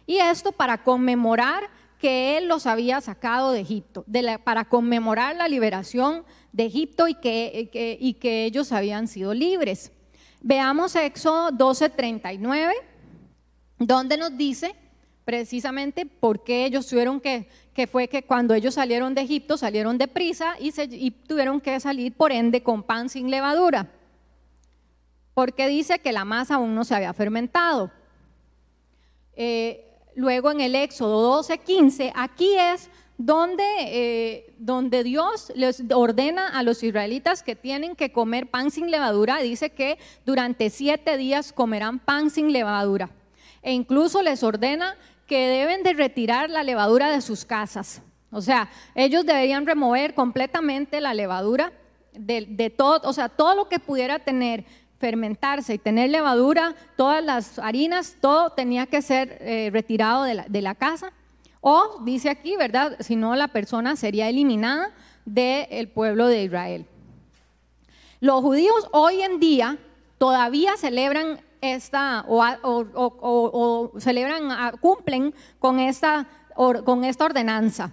Y 0.05 0.17
esto 0.17 0.51
para 0.51 0.83
conmemorar 0.83 1.63
que 1.97 2.37
Él 2.37 2.47
los 2.47 2.67
había 2.67 3.01
sacado 3.01 3.51
de 3.51 3.61
Egipto, 3.61 4.05
para 4.43 4.65
conmemorar 4.65 5.35
la 5.35 5.47
liberación 5.47 6.23
de 6.23 6.29
Egipto 6.57 7.07
y 7.07 7.15
que, 7.15 7.97
y 7.99 8.13
que 8.13 8.45
ellos 8.45 8.71
habían 8.71 9.07
sido 9.07 9.33
libres. 9.33 9.91
Veamos 10.41 10.95
Éxodo 10.95 11.51
12:39, 11.51 12.73
donde 13.77 14.17
nos 14.17 14.37
dice 14.37 14.75
precisamente 15.25 16.05
por 16.07 16.43
qué 16.43 16.65
ellos 16.65 16.87
tuvieron 16.87 17.19
que, 17.19 17.47
que 17.73 17.87
fue 17.87 18.07
que 18.07 18.23
cuando 18.23 18.53
ellos 18.53 18.73
salieron 18.73 19.13
de 19.13 19.21
Egipto 19.21 19.57
salieron 19.57 19.97
deprisa 19.97 20.55
y, 20.59 20.71
se, 20.71 20.85
y 20.85 21.11
tuvieron 21.11 21.61
que 21.61 21.79
salir 21.79 22.13
por 22.13 22.31
ende 22.31 22.63
con 22.63 22.81
pan 22.81 23.09
sin 23.09 23.29
levadura. 23.29 23.91
Porque 25.35 25.67
dice 25.67 25.99
que 25.99 26.11
la 26.11 26.25
masa 26.25 26.55
aún 26.55 26.73
no 26.73 26.83
se 26.83 26.95
había 26.95 27.13
fermentado. 27.13 27.91
Eh, 29.35 29.85
luego 30.15 30.51
en 30.51 30.61
el 30.61 30.75
Éxodo 30.75 31.41
12:15, 31.41 32.11
aquí 32.15 32.55
es 32.57 32.89
donde, 33.19 33.65
eh, 33.79 34.53
donde 34.59 35.03
Dios 35.03 35.51
les 35.53 35.83
ordena 35.93 36.47
a 36.57 36.63
los 36.63 36.81
israelitas 36.83 37.43
que 37.43 37.53
tienen 37.53 37.97
que 37.97 38.13
comer 38.13 38.49
pan 38.49 38.71
sin 38.71 38.89
levadura, 38.89 39.39
dice 39.39 39.71
que 39.71 39.99
durante 40.25 40.69
siete 40.69 41.17
días 41.17 41.51
comerán 41.51 41.99
pan 41.99 42.29
sin 42.29 42.53
levadura. 42.53 43.09
E 43.61 43.73
incluso 43.73 44.21
les 44.21 44.41
ordena 44.41 44.95
que 45.27 45.49
deben 45.49 45.83
de 45.83 45.93
retirar 45.93 46.49
la 46.49 46.63
levadura 46.63 47.11
de 47.11 47.19
sus 47.19 47.43
casas. 47.43 48.01
O 48.31 48.39
sea, 48.41 48.69
ellos 48.95 49.25
deberían 49.25 49.67
remover 49.67 50.13
completamente 50.13 51.01
la 51.01 51.13
levadura 51.13 51.73
de, 52.13 52.45
de 52.47 52.69
todo, 52.69 53.01
o 53.03 53.11
sea, 53.11 53.27
todo 53.27 53.53
lo 53.53 53.67
que 53.67 53.79
pudiera 53.79 54.19
tener 54.19 54.63
fermentarse 54.97 55.73
y 55.73 55.77
tener 55.77 56.09
levadura, 56.09 56.73
todas 56.95 57.21
las 57.23 57.59
harinas, 57.59 58.15
todo 58.21 58.51
tenía 58.51 58.85
que 58.85 59.01
ser 59.01 59.37
eh, 59.41 59.69
retirado 59.73 60.23
de 60.23 60.35
la, 60.35 60.45
de 60.47 60.61
la, 60.61 60.75
casa. 60.75 61.11
O, 61.61 61.99
dice 62.03 62.29
aquí, 62.29 62.55
¿verdad? 62.55 62.97
Si 62.99 63.15
no, 63.15 63.35
la 63.35 63.49
persona 63.49 63.95
sería 63.95 64.29
eliminada 64.29 64.91
del 65.25 65.89
pueblo 65.89 66.27
de 66.27 66.43
Israel. 66.43 66.85
Los 68.21 68.41
judíos 68.41 68.87
hoy 68.91 69.21
en 69.21 69.39
día 69.39 69.77
todavía 70.17 70.77
celebran 70.77 71.41
esta, 71.61 72.25
o, 72.27 73.91
celebran, 73.99 74.77
cumplen 74.79 75.33
con 75.59 75.79
esta, 75.79 76.27
con 76.85 77.03
esta 77.03 77.25
ordenanza. 77.25 77.91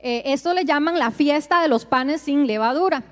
Eh, 0.00 0.22
esto 0.26 0.54
le 0.54 0.64
llaman 0.64 0.98
la 0.98 1.10
fiesta 1.10 1.60
de 1.60 1.68
los 1.68 1.84
panes 1.84 2.22
sin 2.22 2.46
levadura. 2.46 3.02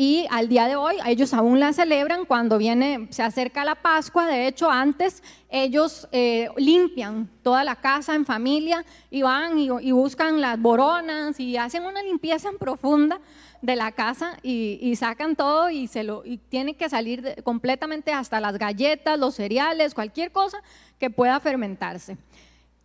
Y 0.00 0.26
al 0.30 0.48
día 0.48 0.66
de 0.66 0.76
hoy 0.76 0.96
ellos 1.04 1.34
aún 1.34 1.60
la 1.60 1.74
celebran 1.74 2.24
cuando 2.24 2.56
viene, 2.56 3.08
se 3.10 3.22
acerca 3.22 3.66
la 3.66 3.74
Pascua. 3.74 4.26
De 4.26 4.46
hecho, 4.46 4.70
antes 4.70 5.22
ellos 5.50 6.08
eh, 6.10 6.48
limpian 6.56 7.28
toda 7.42 7.64
la 7.64 7.76
casa 7.76 8.14
en 8.14 8.24
familia 8.24 8.82
y 9.10 9.20
van 9.20 9.58
y, 9.58 9.92
buscan 9.92 10.40
las 10.40 10.58
boronas 10.58 11.38
y 11.38 11.58
hacen 11.58 11.84
una 11.84 12.02
limpieza 12.02 12.48
profunda 12.58 13.20
de 13.60 13.76
la 13.76 13.92
casa 13.92 14.38
y, 14.42 14.96
sacan 14.96 15.36
todo 15.36 15.68
y, 15.68 15.86
se 15.86 16.02
lo, 16.02 16.24
y 16.24 16.38
tiene 16.38 16.76
que 16.76 16.88
salir 16.88 17.42
completamente 17.44 18.10
hasta 18.10 18.40
las 18.40 18.56
galletas, 18.56 19.18
los 19.18 19.34
cereales, 19.34 19.92
cualquier 19.92 20.32
cosa 20.32 20.62
que 20.98 21.10
pueda 21.10 21.40
fermentarse. 21.40 22.16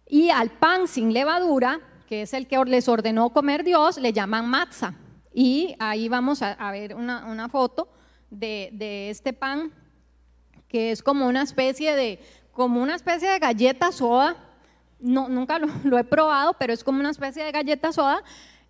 Y 0.06 0.32
al 0.32 0.50
pan 0.50 0.86
sin 0.90 1.14
levadura, 1.14 1.80
que 2.10 2.24
es 2.24 2.34
el 2.34 2.46
que 2.46 2.62
les 2.66 2.90
ordenó 2.90 3.30
comer 3.30 3.64
Dios, 3.64 3.98
le 4.00 4.12
llaman 4.12 4.50
matzah 4.50 4.96
y 5.38 5.76
ahí 5.80 6.08
vamos 6.08 6.42
a, 6.42 6.72
ver 6.72 6.96
una, 6.96 7.50
foto 7.50 7.90
de, 8.30 9.10
este 9.10 9.34
pan, 9.34 9.74
que 10.70 10.92
es 10.92 11.04
como 11.04 11.28
una 11.28 11.42
especie 11.42 11.94
de, 11.94 12.20
como 12.54 12.82
una 12.82 12.96
especie 12.96 13.30
de 13.30 13.38
galleta 13.38 13.92
soda. 13.92 14.38
No, 14.98 15.28
nunca 15.28 15.60
lo, 15.60 15.98
he 15.98 16.06
probado, 16.06 16.56
pero 16.58 16.72
es 16.72 16.86
como 16.86 17.02
una 17.02 17.10
especie 17.10 17.44
de 17.44 17.52
galleta 17.52 17.92
soda. 17.92 18.24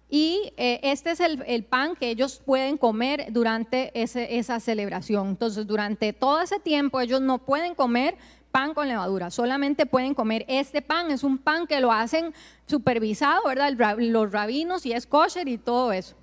Y 0.09 0.53
eh, 0.57 0.79
este 0.81 1.11
es 1.11 1.19
el, 1.19 1.65
pan 1.65 1.95
que 1.95 2.09
ellos 2.09 2.41
pueden 2.43 2.79
comer 2.79 3.27
durante 3.29 3.91
esa 3.93 4.59
celebración. 4.59 5.27
Entonces, 5.27 5.67
durante 5.67 6.13
todo 6.13 6.41
ese 6.41 6.59
tiempo 6.59 6.99
ellos 6.99 7.21
no 7.21 7.37
pueden 7.37 7.75
comer 7.75 8.17
pan 8.49 8.73
con 8.73 8.87
levadura, 8.87 9.29
solamente 9.29 9.85
pueden 9.85 10.15
comer 10.15 10.45
este 10.47 10.81
pan. 10.81 11.11
Es 11.11 11.23
un 11.23 11.37
pan 11.37 11.67
que 11.67 11.79
lo 11.79 11.91
hacen 11.91 12.33
supervisado, 12.65 13.43
¿verdad? 13.45 13.71
Los 13.99 14.31
rabinos 14.31 14.83
y 14.87 14.93
es 14.93 15.05
kosher 15.05 15.47
y 15.47 15.59
todo 15.59 15.91
eso. 15.91 16.15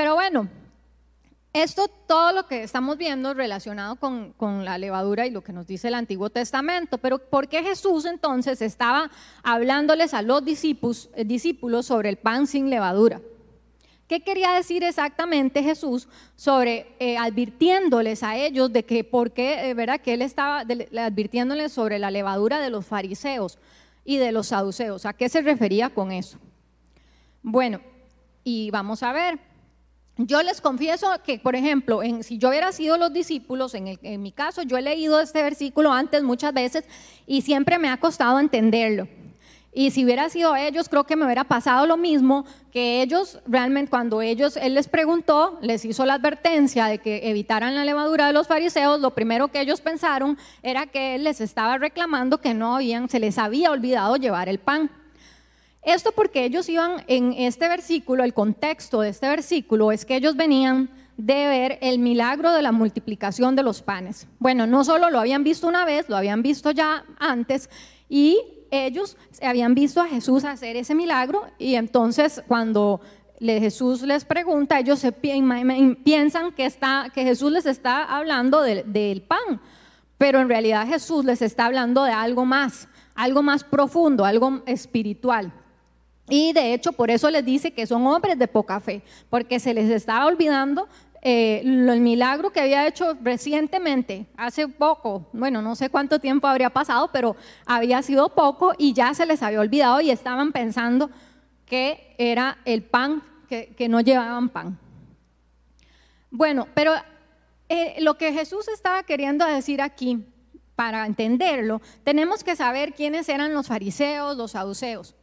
Pero 0.00 0.14
bueno, 0.14 0.48
esto 1.52 1.86
todo 2.06 2.32
lo 2.32 2.46
que 2.46 2.62
estamos 2.62 2.96
viendo 2.96 3.34
relacionado 3.34 3.96
con, 3.96 4.64
la 4.64 4.78
levadura 4.78 5.26
y 5.26 5.30
lo 5.30 5.42
que 5.42 5.52
nos 5.52 5.66
dice 5.66 5.88
el 5.88 5.94
Antiguo 5.94 6.30
Testamento, 6.30 6.96
pero 6.96 7.18
¿por 7.18 7.48
qué 7.48 7.62
Jesús 7.62 8.06
entonces 8.06 8.62
estaba 8.62 9.10
hablándoles 9.42 10.14
a 10.14 10.22
los 10.22 10.42
discípulos, 10.42 11.10
eh, 11.14 11.26
discípulos 11.26 11.84
sobre 11.84 12.08
el 12.08 12.16
pan 12.16 12.46
sin 12.46 12.70
levadura? 12.70 13.20
¿Qué 14.08 14.20
quería 14.20 14.52
decir 14.52 14.82
exactamente 14.84 15.62
Jesús 15.62 16.08
sobre 16.34 16.96
eh, 16.98 17.18
advirtiéndoles 17.18 18.22
a 18.22 18.38
ellos 18.38 18.72
de 18.72 18.86
que 18.86 19.04
por 19.04 19.32
qué, 19.32 19.68
eh, 19.68 19.74
¿verdad? 19.74 20.00
Que 20.00 20.14
él 20.14 20.22
estaba 20.22 20.60
advirtiéndoles 20.60 21.72
sobre 21.72 21.98
la 21.98 22.10
levadura 22.10 22.58
de 22.58 22.70
los 22.70 22.86
fariseos 22.86 23.58
y 24.06 24.16
de 24.16 24.32
los 24.32 24.46
saduceos. 24.46 25.04
¿A 25.04 25.12
qué 25.12 25.28
se 25.28 25.42
refería 25.42 25.90
con 25.90 26.10
eso? 26.10 26.38
Bueno, 27.42 27.82
y 28.42 28.70
vamos 28.70 29.02
a 29.02 29.12
ver. 29.12 29.49
Yo 30.26 30.42
les 30.42 30.60
confieso 30.60 31.08
que, 31.24 31.38
por 31.38 31.56
ejemplo, 31.56 32.00
si 32.20 32.36
yo 32.36 32.50
hubiera 32.50 32.72
sido 32.72 32.98
los 32.98 33.10
discípulos, 33.10 33.74
en, 33.74 33.98
en 34.02 34.22
mi 34.22 34.32
caso, 34.32 34.60
yo 34.62 34.76
he 34.76 34.82
leído 34.82 35.18
este 35.18 35.42
versículo 35.42 35.92
antes 35.92 36.22
muchas 36.22 36.52
veces 36.52 36.84
y 37.26 37.40
siempre 37.40 37.78
me 37.78 37.88
ha 37.88 37.96
costado 37.96 38.38
entenderlo. 38.38 39.08
Y 39.72 39.92
si 39.92 40.04
hubiera 40.04 40.28
sido 40.28 40.56
ellos, 40.56 40.88
creo 40.90 41.04
que 41.04 41.16
me 41.16 41.24
hubiera 41.24 41.44
pasado 41.44 41.86
lo 41.86 41.96
mismo, 41.96 42.44
que 42.70 43.00
ellos 43.00 43.38
realmente 43.46 43.88
cuando 43.88 44.20
ellos, 44.20 44.58
él 44.58 44.74
les 44.74 44.88
preguntó, 44.88 45.58
les 45.62 45.84
hizo 45.86 46.04
la 46.04 46.14
advertencia 46.14 46.86
de 46.86 46.98
que 46.98 47.30
evitaran 47.30 47.74
la 47.74 47.84
levadura 47.84 48.26
de 48.26 48.32
los 48.34 48.48
fariseos, 48.48 49.00
lo 49.00 49.12
primero 49.12 49.48
que 49.48 49.60
ellos 49.60 49.80
pensaron 49.80 50.36
era 50.62 50.86
que 50.86 51.14
él 51.14 51.24
les 51.24 51.40
estaba 51.40 51.78
reclamando 51.78 52.38
que 52.38 52.52
no 52.52 52.76
habían, 52.76 53.08
se 53.08 53.20
les 53.20 53.38
había 53.38 53.70
olvidado 53.70 54.16
llevar 54.16 54.48
el 54.50 54.58
pan. 54.58 54.90
Esto 55.82 56.12
porque 56.12 56.44
ellos 56.44 56.68
iban 56.68 57.04
en 57.06 57.32
este 57.32 57.66
versículo, 57.68 58.22
el 58.22 58.34
contexto 58.34 59.00
de 59.00 59.08
este 59.10 59.28
versículo 59.28 59.92
es 59.92 60.04
que 60.04 60.16
ellos 60.16 60.36
venían 60.36 60.90
de 61.16 61.46
ver 61.46 61.78
el 61.80 61.98
milagro 61.98 62.52
de 62.52 62.62
la 62.62 62.72
multiplicación 62.72 63.56
de 63.56 63.62
los 63.62 63.82
panes. 63.82 64.26
Bueno, 64.38 64.66
no 64.66 64.84
solo 64.84 65.10
lo 65.10 65.20
habían 65.20 65.44
visto 65.44 65.66
una 65.66 65.84
vez, 65.84 66.08
lo 66.08 66.16
habían 66.16 66.42
visto 66.42 66.70
ya 66.70 67.04
antes 67.18 67.70
y 68.08 68.38
ellos 68.70 69.16
habían 69.42 69.74
visto 69.74 70.00
a 70.00 70.06
Jesús 70.06 70.44
hacer 70.44 70.76
ese 70.76 70.94
milagro 70.94 71.46
y 71.58 71.74
entonces 71.74 72.42
cuando 72.46 73.00
Jesús 73.40 74.02
les 74.02 74.24
pregunta, 74.24 74.78
ellos 74.78 74.98
se 74.98 75.12
piensan 75.12 76.52
que, 76.52 76.66
está, 76.66 77.10
que 77.12 77.24
Jesús 77.24 77.50
les 77.50 77.66
está 77.66 78.04
hablando 78.04 78.60
del 78.62 79.22
pan, 79.22 79.60
pero 80.18 80.40
en 80.40 80.48
realidad 80.48 80.86
Jesús 80.86 81.24
les 81.24 81.40
está 81.40 81.66
hablando 81.66 82.04
de 82.04 82.12
algo 82.12 82.44
más, 82.44 82.88
algo 83.14 83.42
más 83.42 83.64
profundo, 83.64 84.26
algo 84.26 84.62
espiritual. 84.66 85.52
Y 86.30 86.52
de 86.52 86.72
hecho, 86.72 86.92
por 86.92 87.10
eso 87.10 87.28
les 87.28 87.44
dice 87.44 87.72
que 87.72 87.86
son 87.86 88.06
hombres 88.06 88.38
de 88.38 88.48
poca 88.48 88.80
fe, 88.80 89.02
porque 89.28 89.58
se 89.60 89.74
les 89.74 89.90
estaba 89.90 90.26
olvidando 90.26 90.88
eh, 91.22 91.60
el 91.62 92.00
milagro 92.00 92.50
que 92.50 92.60
había 92.60 92.86
hecho 92.86 93.14
recientemente, 93.20 94.26
hace 94.36 94.68
poco, 94.68 95.26
bueno, 95.34 95.60
no 95.60 95.74
sé 95.74 95.90
cuánto 95.90 96.18
tiempo 96.18 96.46
habría 96.46 96.70
pasado, 96.70 97.10
pero 97.12 97.36
había 97.66 98.00
sido 98.00 98.30
poco 98.30 98.72
y 98.78 98.94
ya 98.94 99.12
se 99.12 99.26
les 99.26 99.42
había 99.42 99.60
olvidado 99.60 100.00
y 100.00 100.10
estaban 100.10 100.52
pensando 100.52 101.10
que 101.66 102.14
era 102.16 102.58
el 102.64 102.84
pan, 102.84 103.22
que, 103.48 103.86
no 103.88 104.00
llevaban 104.00 104.48
pan. 104.48 104.78
Bueno, 106.30 106.68
pero 106.74 106.92
eh, 107.68 107.96
lo 107.98 108.16
que 108.16 108.32
Jesús 108.32 108.68
estaba 108.68 109.02
queriendo 109.02 109.44
decir 109.44 109.82
aquí, 109.82 110.24
para 110.74 111.04
entenderlo, 111.04 111.82
tenemos 112.04 112.42
que 112.42 112.56
saber 112.56 112.94
quiénes 112.94 113.28
eran 113.28 113.52
los 113.52 113.66
fariseos, 113.66 114.38
los 114.38 114.52
saduceos. 114.52 115.14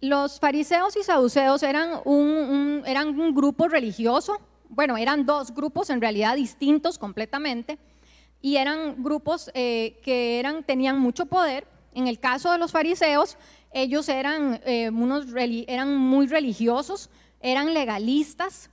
Los 0.00 0.38
fariseos 0.38 0.96
y 0.96 1.02
saduceos 1.02 1.62
eran 1.64 2.00
un, 2.04 2.84
eran 2.86 3.18
un 3.18 3.34
grupo 3.34 3.66
religioso, 3.66 4.40
bueno, 4.68 4.96
eran 4.96 5.26
dos 5.26 5.52
grupos 5.52 5.90
en 5.90 6.00
realidad 6.00 6.36
distintos 6.36 6.98
completamente, 6.98 7.78
y 8.40 8.56
eran 8.56 9.02
grupos 9.02 9.50
eh, 9.54 9.98
que 10.04 10.38
eran, 10.38 10.62
tenían 10.62 11.00
mucho 11.00 11.26
poder. 11.26 11.66
En 11.94 12.06
el 12.06 12.20
caso 12.20 12.52
de 12.52 12.58
los 12.58 12.70
fariseos, 12.70 13.36
ellos 13.72 14.08
eran, 14.08 14.60
eh, 14.64 14.88
unos, 14.90 15.26
eran 15.36 15.96
muy 15.96 16.28
religiosos, 16.28 17.10
eran 17.40 17.74
legalistas. 17.74 18.70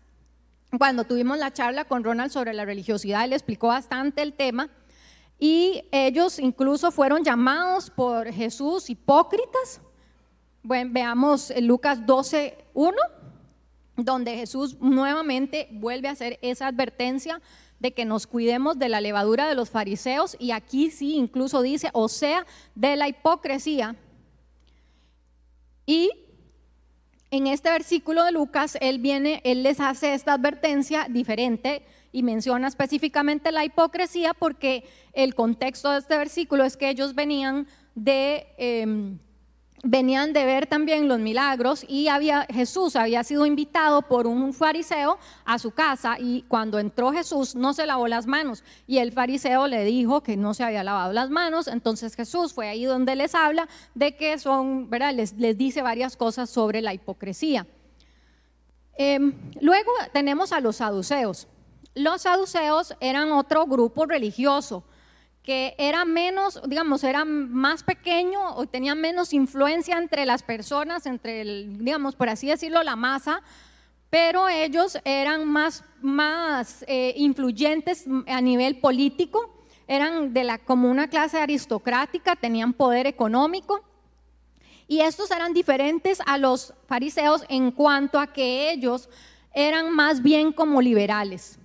Cuando 0.78 1.06
tuvimos 1.06 1.40
la 1.40 1.52
charla 1.52 1.86
con 1.86 2.04
Ronald 2.04 2.32
sobre 2.32 2.54
la 2.54 2.66
religiosidad, 2.66 3.24
él 3.24 3.34
explicó 3.34 3.68
bastante 3.68 4.22
el 4.22 4.34
tema. 4.34 4.70
Y 5.40 5.86
ellos 5.92 6.38
incluso 6.38 6.92
fueron 6.92 7.24
llamados 7.24 7.90
por 7.90 8.32
Jesús 8.32 8.90
hipócritas, 8.90 9.82
bueno, 10.66 10.90
veamos 10.94 11.54
Lucas 11.62 12.08
12, 12.08 12.58
1, 12.74 12.98
donde 13.98 14.36
Jesús 14.36 14.78
nuevamente 14.82 15.68
vuelve 15.72 16.08
a 16.08 16.12
hacer 16.12 16.40
esa 16.42 16.68
advertencia 16.68 17.40
de 17.80 17.94
que 17.94 18.04
nos 18.04 18.26
cuidemos 18.26 18.80
de 18.80 18.90
la 18.90 19.00
levadura 19.00 19.48
de 19.48 19.54
los 19.54 19.70
fariseos 19.70 20.36
y 20.40 20.52
aquí 20.52 20.90
sí 20.90 21.18
incluso 21.18 21.62
dice, 21.62 21.90
o 21.94 22.10
sea, 22.10 22.48
de 22.74 22.96
la 22.96 23.08
hipocresía. 23.08 23.96
Y 25.86 26.10
en 27.30 27.46
este 27.46 27.70
versículo 27.70 28.24
de 28.24 28.32
Lucas, 28.32 28.76
él 28.82 28.98
viene, 28.98 29.42
él 29.44 29.62
les 29.62 29.80
hace 29.80 30.16
esta 30.16 30.34
advertencia 30.34 31.06
diferente 31.12 31.86
y 32.12 32.24
menciona 32.24 32.68
específicamente 32.68 33.52
la 33.52 33.66
hipocresía 33.66 34.34
porque 34.34 34.84
el 35.14 35.36
contexto 35.36 35.92
de 35.92 36.00
este 36.00 36.18
versículo 36.18 36.64
es 36.64 36.76
que 36.76 36.90
ellos 36.90 37.14
venían 37.14 37.68
de... 37.94 38.48
Em, 38.58 39.20
venían 39.84 40.34
de 40.34 40.46
ver 40.46 40.68
también 40.68 41.08
los 41.08 41.20
milagros 41.20 41.86
y 41.88 42.08
había, 42.08 42.48
Jesús 42.52 42.96
había 42.96 43.24
sido 43.24 43.46
invitado 43.46 44.02
por 44.02 44.28
un 44.28 44.54
fariseo 44.54 45.20
a 45.46 45.60
su 45.60 45.72
casa 45.72 46.18
y 46.20 46.44
cuando 46.48 46.80
entró 46.80 47.12
Jesús 47.12 47.56
no 47.56 47.74
se 47.74 47.86
lavó 47.86 48.08
las 48.08 48.26
manos 48.26 48.64
y 48.88 48.98
el 48.98 49.12
fariseo 49.12 49.68
le 49.68 49.84
dijo 49.86 50.22
que 50.22 50.38
no 50.38 50.54
se 50.54 50.64
había 50.64 50.84
lavado 50.84 51.14
las 51.14 51.30
manos, 51.30 51.68
entonces 51.68 52.16
Jesús 52.16 52.54
fue 52.54 52.68
ahí 52.68 52.86
donde 52.86 53.16
les 53.16 53.36
habla 53.36 53.68
de 53.94 54.16
que 54.16 54.38
son, 54.40 54.90
¿verdad? 54.90 55.14
Les, 55.14 55.34
les 55.34 55.58
dice 55.58 55.82
varias 55.82 56.18
cosas 56.18 56.50
sobre 56.50 56.82
la 56.82 56.94
hipocresía. 56.94 57.68
Em, 58.98 59.34
luego 59.60 59.92
tenemos 60.14 60.52
a 60.52 60.62
los 60.62 60.78
saduceos. 60.78 61.48
Los 61.94 62.24
saduceos 62.24 62.96
eran 63.00 63.32
otro 63.32 63.66
grupo 63.66 64.06
religioso 64.06 64.84
que 65.46 65.76
era 65.78 66.06
menos, 66.06 66.60
digamos, 66.68 67.04
era 67.04 67.24
más 67.24 67.84
pequeño 67.84 68.56
o 68.56 68.66
tenía 68.66 68.96
menos 68.96 69.32
influencia 69.32 69.98
entre 69.98 70.26
las 70.26 70.42
personas, 70.42 71.06
entre, 71.06 71.42
el, 71.42 71.78
digamos, 71.78 72.16
por 72.16 72.30
así 72.30 72.48
decirlo, 72.48 72.82
la 72.82 72.96
masa, 72.96 73.44
pero 74.10 74.50
ellos 74.50 74.98
eran 75.06 75.48
más, 75.48 75.84
más 76.02 76.84
eh, 76.88 77.14
influyentes 77.18 78.06
a 78.28 78.42
nivel 78.42 78.80
político, 78.80 79.64
eran 79.88 80.34
de 80.34 80.44
la, 80.44 80.58
como 80.58 80.90
una 80.90 81.10
clase 81.10 81.38
aristocrática, 81.38 82.36
tenían 82.36 82.74
poder 82.74 83.06
económico. 83.06 83.84
Y 84.88 85.02
estos 85.02 85.30
eran 85.32 85.54
diferentes 85.54 86.20
a 86.26 86.38
los 86.38 86.74
fariseos 86.88 87.44
en 87.50 87.72
cuanto 87.72 88.20
a 88.20 88.34
que 88.34 88.72
ellos 88.72 89.10
eran 89.54 89.92
más 89.92 90.24
bien 90.24 90.52
como 90.52 90.82
liberales. 90.82 91.60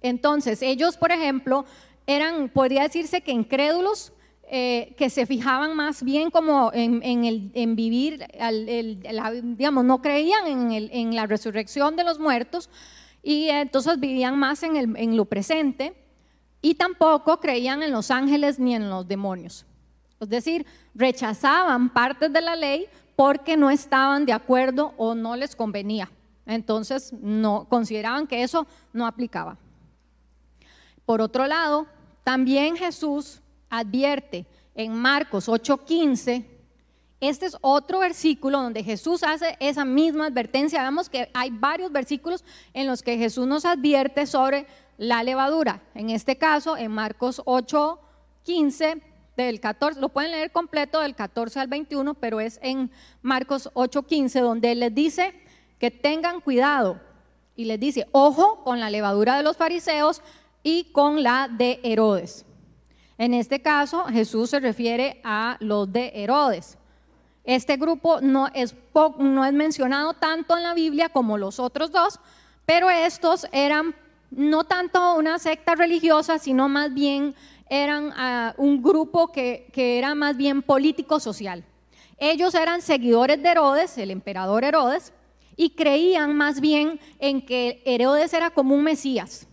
Entonces, 0.00 0.62
ellos, 0.62 0.96
por 0.96 1.10
ejemplo, 1.12 1.64
eran, 2.06 2.48
podría 2.48 2.82
decirse 2.82 3.20
que 3.20 3.32
incrédulos, 3.32 4.12
eh, 4.48 4.94
que 4.96 5.10
se 5.10 5.26
fijaban 5.26 5.74
más 5.74 6.04
bien 6.04 6.30
como 6.30 6.70
en, 6.72 7.02
el, 7.24 7.50
en 7.54 7.74
vivir, 7.74 8.24
digamos, 9.42 9.84
no 9.84 10.00
creían 10.00 10.46
en, 10.46 10.70
en, 10.72 11.16
la 11.16 11.26
resurrección 11.26 11.96
de 11.96 12.04
los 12.04 12.20
muertos 12.20 12.70
y 13.24 13.48
entonces 13.48 13.98
vivían 13.98 14.38
más 14.38 14.62
en, 14.62 14.96
en 14.96 15.16
lo 15.16 15.24
presente 15.24 15.94
y 16.62 16.76
tampoco 16.76 17.40
creían 17.40 17.82
en 17.82 17.90
los 17.90 18.12
ángeles 18.12 18.60
ni 18.60 18.76
en 18.76 18.88
los 18.88 19.08
demonios. 19.08 19.66
Es 20.20 20.28
decir, 20.28 20.64
rechazaban 20.94 21.92
partes 21.92 22.32
de 22.32 22.40
la 22.40 22.54
ley 22.54 22.86
porque 23.16 23.56
no 23.56 23.70
estaban 23.70 24.26
de 24.26 24.32
acuerdo 24.32 24.94
o 24.96 25.16
no 25.16 25.34
les 25.34 25.56
convenía. 25.56 26.10
Entonces, 26.46 27.12
no 27.12 27.66
consideraban 27.68 28.26
que 28.26 28.44
eso 28.44 28.66
no 28.92 29.06
aplicaba. 29.06 29.58
Por 31.04 31.20
otro 31.20 31.46
lado, 31.46 31.86
también 32.26 32.76
Jesús 32.76 33.40
advierte 33.70 34.46
en 34.74 34.92
Marcos 34.92 35.48
8:15, 35.48 36.44
este 37.20 37.46
es 37.46 37.56
otro 37.60 38.00
versículo 38.00 38.60
donde 38.60 38.82
Jesús 38.82 39.22
hace 39.22 39.56
esa 39.60 39.84
misma 39.84 40.26
advertencia. 40.26 40.82
Vemos 40.82 41.08
que 41.08 41.30
hay 41.34 41.50
varios 41.50 41.92
versículos 41.92 42.44
en 42.74 42.88
los 42.88 43.04
que 43.04 43.16
Jesús 43.16 43.46
nos 43.46 43.64
advierte 43.64 44.26
sobre 44.26 44.66
la 44.98 45.22
levadura. 45.22 45.84
En 45.94 46.10
este 46.10 46.36
caso, 46.36 46.76
en 46.76 46.90
Marcos 46.90 47.42
8:15 47.44 49.00
del 49.36 49.60
14, 49.60 50.00
lo 50.00 50.08
pueden 50.08 50.32
leer 50.32 50.50
completo 50.50 51.02
del 51.02 51.14
14 51.14 51.60
al 51.60 51.68
21, 51.68 52.14
pero 52.14 52.40
es 52.40 52.58
en 52.60 52.90
Marcos 53.22 53.70
8:15 53.74 54.40
donde 54.40 54.74
les 54.74 54.92
dice 54.92 55.32
que 55.78 55.92
tengan 55.92 56.40
cuidado 56.40 57.00
y 57.54 57.66
les 57.66 57.78
dice, 57.78 58.08
ojo 58.10 58.64
con 58.64 58.80
la 58.80 58.90
levadura 58.90 59.36
de 59.36 59.44
los 59.44 59.56
fariseos 59.56 60.22
y 60.66 60.90
con 60.90 61.22
la 61.22 61.46
de 61.48 61.78
Herodes. 61.84 62.44
En 63.18 63.34
este 63.34 63.62
caso, 63.62 64.06
Jesús 64.06 64.50
se 64.50 64.58
refiere 64.58 65.20
a 65.22 65.56
los 65.60 65.92
de 65.92 66.10
Herodes. 66.12 66.76
Este 67.44 67.76
grupo 67.76 68.20
no 68.20 68.48
es, 68.52 68.74
no 69.18 69.44
es 69.44 69.52
mencionado 69.52 70.14
tanto 70.14 70.56
en 70.56 70.64
la 70.64 70.74
Biblia 70.74 71.08
como 71.08 71.38
los 71.38 71.60
otros 71.60 71.92
dos, 71.92 72.18
pero 72.66 72.90
estos 72.90 73.46
eran 73.52 73.94
no 74.32 74.64
tanto 74.64 75.14
una 75.14 75.38
secta 75.38 75.76
religiosa, 75.76 76.40
sino 76.40 76.68
más 76.68 76.92
bien 76.92 77.36
eran 77.70 78.12
ah, 78.16 78.52
un 78.56 78.82
grupo 78.82 79.30
que, 79.30 79.70
que 79.72 79.98
era 79.98 80.16
más 80.16 80.36
bien 80.36 80.62
político-social. 80.62 81.62
Ellos 82.18 82.56
eran 82.56 82.82
seguidores 82.82 83.40
de 83.40 83.50
Herodes, 83.50 83.96
el 83.98 84.10
emperador 84.10 84.64
Herodes, 84.64 85.12
y 85.54 85.76
creían 85.76 86.36
más 86.36 86.60
bien 86.60 86.98
en 87.20 87.46
que 87.46 87.84
Herodes 87.86 88.34
era 88.34 88.50
como 88.50 88.74
un 88.74 88.82
Mesías 88.82 89.46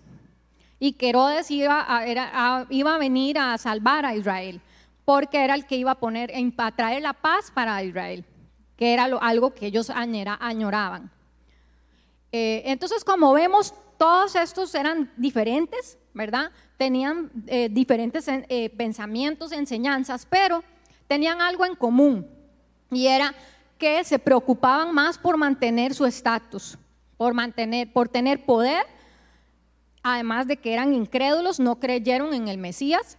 y 0.83 0.91
que 0.91 1.11
Herodes 1.11 1.49
iba 1.49 1.85
a, 1.87 2.65
iba 2.69 2.95
a 2.95 2.97
venir 2.97 3.37
a 3.39 3.57
salvar 3.57 4.05
a 4.05 4.17
Israel, 4.17 4.59
porque 5.05 5.41
era 5.41 5.55
el 5.55 5.65
que 5.65 5.77
iba 5.77 5.91
a 5.91 5.95
poner, 5.95 6.29
a 6.57 6.71
traer 6.71 7.01
la 7.01 7.13
paz 7.13 7.51
para 7.51 7.81
Israel, 7.81 8.25
que 8.75 8.93
era 8.93 9.05
algo 9.05 9.53
que 9.53 9.67
ellos 9.67 9.89
añoraban. 9.89 11.09
Eh, 12.33 12.63
entonces, 12.65 13.05
como 13.05 13.31
vemos, 13.31 13.73
todos 13.97 14.35
estos 14.35 14.75
eran 14.75 15.09
diferentes, 15.15 15.97
¿verdad? 16.13 16.51
Tenían 16.75 17.31
eh, 17.47 17.69
diferentes 17.71 18.27
eh, 18.27 18.69
pensamientos, 18.75 19.53
enseñanzas, 19.53 20.25
pero 20.29 20.65
tenían 21.07 21.39
algo 21.39 21.65
en 21.65 21.75
común, 21.75 22.27
y 22.91 23.07
era 23.07 23.33
que 23.77 24.03
se 24.03 24.19
preocupaban 24.19 24.93
más 24.93 25.17
por 25.17 25.37
mantener 25.37 25.93
su 25.93 26.05
estatus, 26.05 26.77
por 27.15 27.33
mantener, 27.33 27.93
por 27.93 28.09
tener 28.09 28.43
poder 28.43 28.85
además 30.03 30.45
de 30.47 30.57
que 30.57 30.73
eran 30.73 30.93
incrédulos, 30.93 31.59
no 31.59 31.79
creyeron 31.79 32.33
en 32.33 32.49
el 32.49 32.57
Mesías 32.57 33.17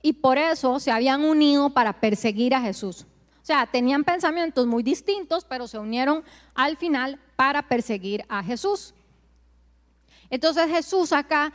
y 0.00 0.14
por 0.14 0.38
eso 0.38 0.78
se 0.80 0.92
habían 0.92 1.24
unido 1.24 1.70
para 1.70 2.00
perseguir 2.00 2.54
a 2.54 2.60
Jesús. 2.60 3.06
O 3.42 3.46
sea, 3.46 3.66
tenían 3.66 4.04
pensamientos 4.04 4.66
muy 4.66 4.82
distintos, 4.82 5.44
pero 5.44 5.66
se 5.66 5.78
unieron 5.78 6.24
al 6.54 6.76
final 6.76 7.18
para 7.36 7.68
perseguir 7.68 8.24
a 8.28 8.42
Jesús. 8.42 8.94
Entonces 10.30 10.70
Jesús 10.70 11.12
acá 11.12 11.52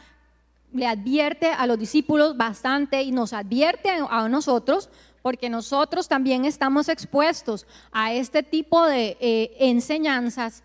le 0.71 0.85
advierte 0.85 1.51
a 1.51 1.65
los 1.65 1.79
discípulos 1.79 2.37
bastante 2.37 3.01
y 3.01 3.11
nos 3.11 3.33
advierte 3.33 3.89
a 3.89 4.29
nosotros, 4.29 4.89
porque 5.21 5.49
nosotros 5.49 6.07
también 6.07 6.45
estamos 6.45 6.89
expuestos 6.89 7.65
a 7.91 8.13
este 8.13 8.43
tipo 8.43 8.85
de 8.85 9.17
eh, 9.19 9.55
enseñanzas 9.59 10.63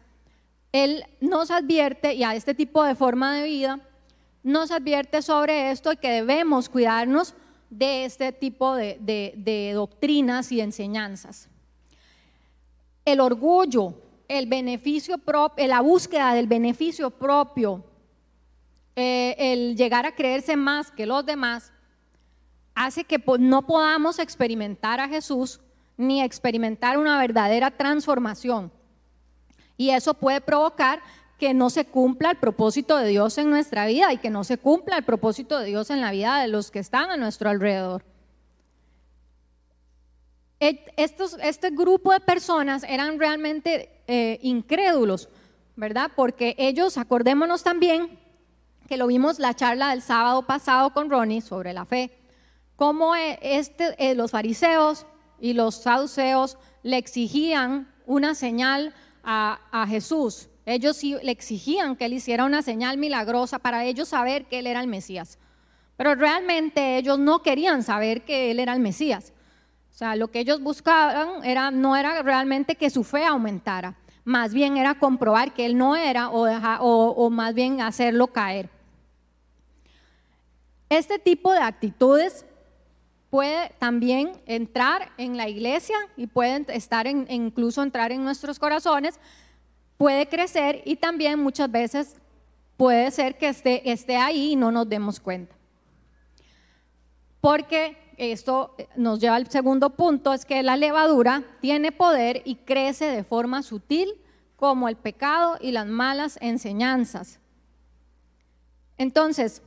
él 0.75 1.05
nos 1.21 1.53
advierte, 1.53 2.15
y 2.15 2.25
a 2.25 2.35
este 2.35 2.53
tipo 2.53 2.83
de 2.83 2.97
forma 2.97 3.33
de 3.37 3.45
vida, 3.45 3.79
nos 4.43 4.73
advierte 4.73 5.23
sobre 5.23 5.71
esto 5.71 5.93
y 5.93 5.97
que 5.97 6.11
debemos 6.11 6.69
cuidarnos 6.69 7.37
de 7.71 8.05
este 8.05 8.33
tipo 8.33 8.75
de, 8.75 9.71
doctrinas 9.73 10.51
y 10.51 10.61
enseñanzas. 10.61 11.49
El 13.05 13.21
orgullo, 13.21 13.95
el 14.27 14.47
beneficio 14.47 15.17
propio, 15.19 15.65
la 15.69 15.81
búsqueda 15.81 16.35
del 16.35 16.49
beneficio 16.49 17.09
propio, 17.09 17.85
eh, 18.97 19.37
el 19.39 19.77
llegar 19.77 20.07
a 20.07 20.17
creerse 20.17 20.57
más 20.57 20.91
que 20.91 21.07
los 21.07 21.25
demás, 21.25 21.73
hace 22.75 23.05
que 23.05 23.23
no 23.39 23.65
podamos 23.65 24.19
experimentar 24.19 24.99
a 24.99 25.09
Jesús 25.09 25.61
ni 25.97 26.21
experimentar 26.21 26.99
una 26.99 27.17
verdadera 27.17 27.71
transformación. 27.71 28.73
Y 29.77 29.91
eso 29.91 30.15
puede 30.15 30.41
provocar 30.41 31.01
que 31.39 31.53
no 31.53 31.71
se 31.71 31.85
cumpla 31.85 32.31
el 32.31 32.37
propósito 32.37 32.97
de 32.97 33.09
Dios 33.09 33.37
en 33.39 33.51
nuestra 33.51 33.87
vida 33.87 34.13
y 34.13 34.19
que 34.19 34.31
no 34.31 34.45
se 34.45 34.59
cumpla 34.59 34.97
el 34.97 35.05
propósito 35.05 35.59
de 35.59 35.67
Dios 35.67 35.91
en 35.91 36.01
la 36.01 36.11
vida 36.11 36.41
de 36.41 36.49
los 36.49 36.71
que 36.71 36.79
están 36.79 37.11
a 37.11 37.17
nuestro 37.17 37.51
alrededor. 37.51 38.05
Estos, 40.61 41.37
este 41.43 41.71
grupo 41.71 42.13
de 42.13 42.21
personas 42.21 42.85
eran 42.89 43.19
realmente 43.19 44.03
eh, 44.07 44.39
incrédulos, 44.43 45.29
¿verdad? 45.77 46.13
Porque 46.17 46.55
ellos, 46.57 46.97
acordémonos 46.97 47.63
también 47.63 48.19
que 48.89 48.97
lo 48.97 49.07
vimos 49.07 49.39
la 49.39 49.55
charla 49.55 49.91
del 49.91 50.01
sábado 50.01 50.47
pasado 50.47 50.95
con 50.95 51.11
Ronnie 51.11 51.41
sobre 51.41 51.73
la 51.73 51.85
fe, 51.85 52.17
cómo 52.77 53.15
eh, 53.17 53.39
este, 53.43 53.95
eh, 53.99 54.15
los 54.15 54.31
fariseos 54.31 55.07
y 55.41 55.53
los 55.53 55.83
saduceos 55.83 56.57
le 56.83 56.97
exigían 56.97 57.93
una 58.07 58.35
señal 58.35 58.95
a, 59.25 59.87
Jesús. 59.89 60.49
Ellos 60.67 61.03
le 61.03 61.31
exigían 61.31 61.97
que 61.97 62.07
él 62.07 62.15
hiciera 62.15 62.45
una 62.45 62.63
señal 62.63 62.97
milagrosa 62.97 63.59
para 63.59 63.85
ellos 63.85 64.09
saber 64.09 64.47
que 64.47 64.61
él 64.61 64.67
era 64.67 64.81
el 64.81 64.87
Mesías. 64.89 65.39
Pero 65.97 66.15
realmente 66.15 66.97
ellos 66.97 67.19
no 67.19 67.43
querían 67.43 67.83
saber 67.83 68.23
que 68.23 68.51
él 68.51 68.61
era 68.61 68.73
el 68.73 68.81
Mesías. 68.81 69.33
O 69.93 69.97
sea, 69.97 70.17
lo 70.17 70.29
que 70.29 70.41
ellos 70.41 70.61
buscaban 70.61 71.45
era, 71.45 71.71
no 71.71 71.97
era 71.97 72.23
realmente 72.23 72.75
que 72.75 72.91
su 72.91 73.05
fe 73.05 73.25
aumentara, 73.25 73.95
más 74.25 74.53
bien 74.53 74.77
era 74.77 74.99
comprobar 74.99 75.53
que 75.53 75.67
él 75.67 75.77
no 75.77 75.95
era 75.95 76.31
o 76.31 77.31
más 77.31 77.55
bien 77.55 77.81
hacerlo 77.81 78.29
caer. 78.29 78.71
Este 80.89 81.19
tipo 81.19 81.53
de 81.53 81.59
actitudes 81.59 82.45
puede 83.35 83.71
también 83.81 84.31
entrar 84.47 85.11
en 85.19 85.37
la 85.37 85.49
iglesia 85.49 85.97
y 86.17 86.29
puede 86.29 86.67
estar 86.69 87.09
en, 87.09 87.27
incluso 87.29 87.83
entrar 87.83 88.13
en 88.13 88.23
nuestros 88.23 88.61
corazones, 88.61 89.19
puede 89.97 90.29
crecer 90.29 90.83
y 90.85 90.95
también 90.95 91.41
muchas 91.41 91.69
veces 91.69 92.15
puede 92.77 93.11
ser 93.11 93.37
que 93.37 93.49
esté 93.49 94.17
ahí 94.17 94.53
y 94.53 94.55
no 94.55 94.71
nos 94.71 94.89
demos 94.89 95.19
cuenta. 95.19 95.53
Porque 97.41 97.97
esto 98.19 98.77
nos 98.95 99.19
lleva 99.19 99.35
al 99.35 99.51
segundo 99.51 99.91
punto, 99.91 100.33
es 100.33 100.45
que 100.45 100.63
la 100.63 100.77
levadura 100.77 101.43
tiene 101.61 101.91
poder 101.91 102.41
y 102.45 102.55
crece 102.55 103.07
de 103.07 103.25
forma 103.25 103.65
sutil 103.65 104.15
como 104.55 104.89
el 104.89 104.95
pecado 104.95 105.59
y 105.61 105.73
las 105.73 105.89
malas 105.89 106.39
enseñanzas. 106.41 107.41
Entonces, 108.97 109.61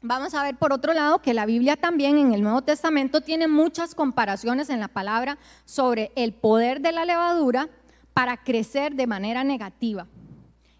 Vamos 0.00 0.32
a 0.34 0.44
ver 0.44 0.56
por 0.56 0.72
otro 0.72 0.92
lado 0.92 1.18
que 1.20 1.34
la 1.34 1.44
Biblia 1.44 1.76
también 1.76 2.18
en 2.18 2.32
el 2.32 2.40
Nuevo 2.40 2.62
Testamento 2.62 3.20
tiene 3.20 3.48
muchas 3.48 3.96
comparaciones 3.96 4.70
en 4.70 4.78
la 4.78 4.86
palabra 4.86 5.38
sobre 5.64 6.12
el 6.14 6.32
poder 6.32 6.80
de 6.80 6.92
la 6.92 7.04
levadura 7.04 7.68
para 8.14 8.36
crecer 8.36 8.94
de 8.94 9.08
manera 9.08 9.42
negativa. 9.42 10.06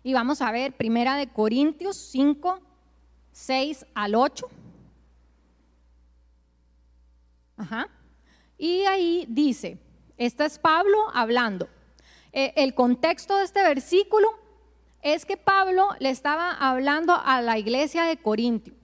Y 0.05 0.15
vamos 0.15 0.41
a 0.41 0.53
ver 0.53 0.73
primera 0.73 1.17
de 1.17 1.27
Corintios 1.27 1.97
5, 1.97 2.61
6 3.33 3.87
al 3.93 4.15
8. 4.15 4.49
Ajá. 7.57 7.89
Y 8.57 8.83
ahí 8.83 9.27
dice, 9.29 9.79
este 10.17 10.45
es 10.45 10.61
Pablo 10.61 10.97
hablando. 11.13 11.69
Eh, 12.33 12.53
el 12.55 12.73
contexto 12.73 13.37
de 13.37 13.45
este 13.45 13.65
versículo 13.65 14.29
es 15.03 15.27
que 15.27 15.37
Pablo 15.37 15.89
le 15.99 16.11
estaba 16.11 16.53
hablando 16.53 17.17
a 17.17 17.43
la 17.43 17.59
iglesia 17.59 18.05
de 18.05 18.17
Corintio. 18.17 18.78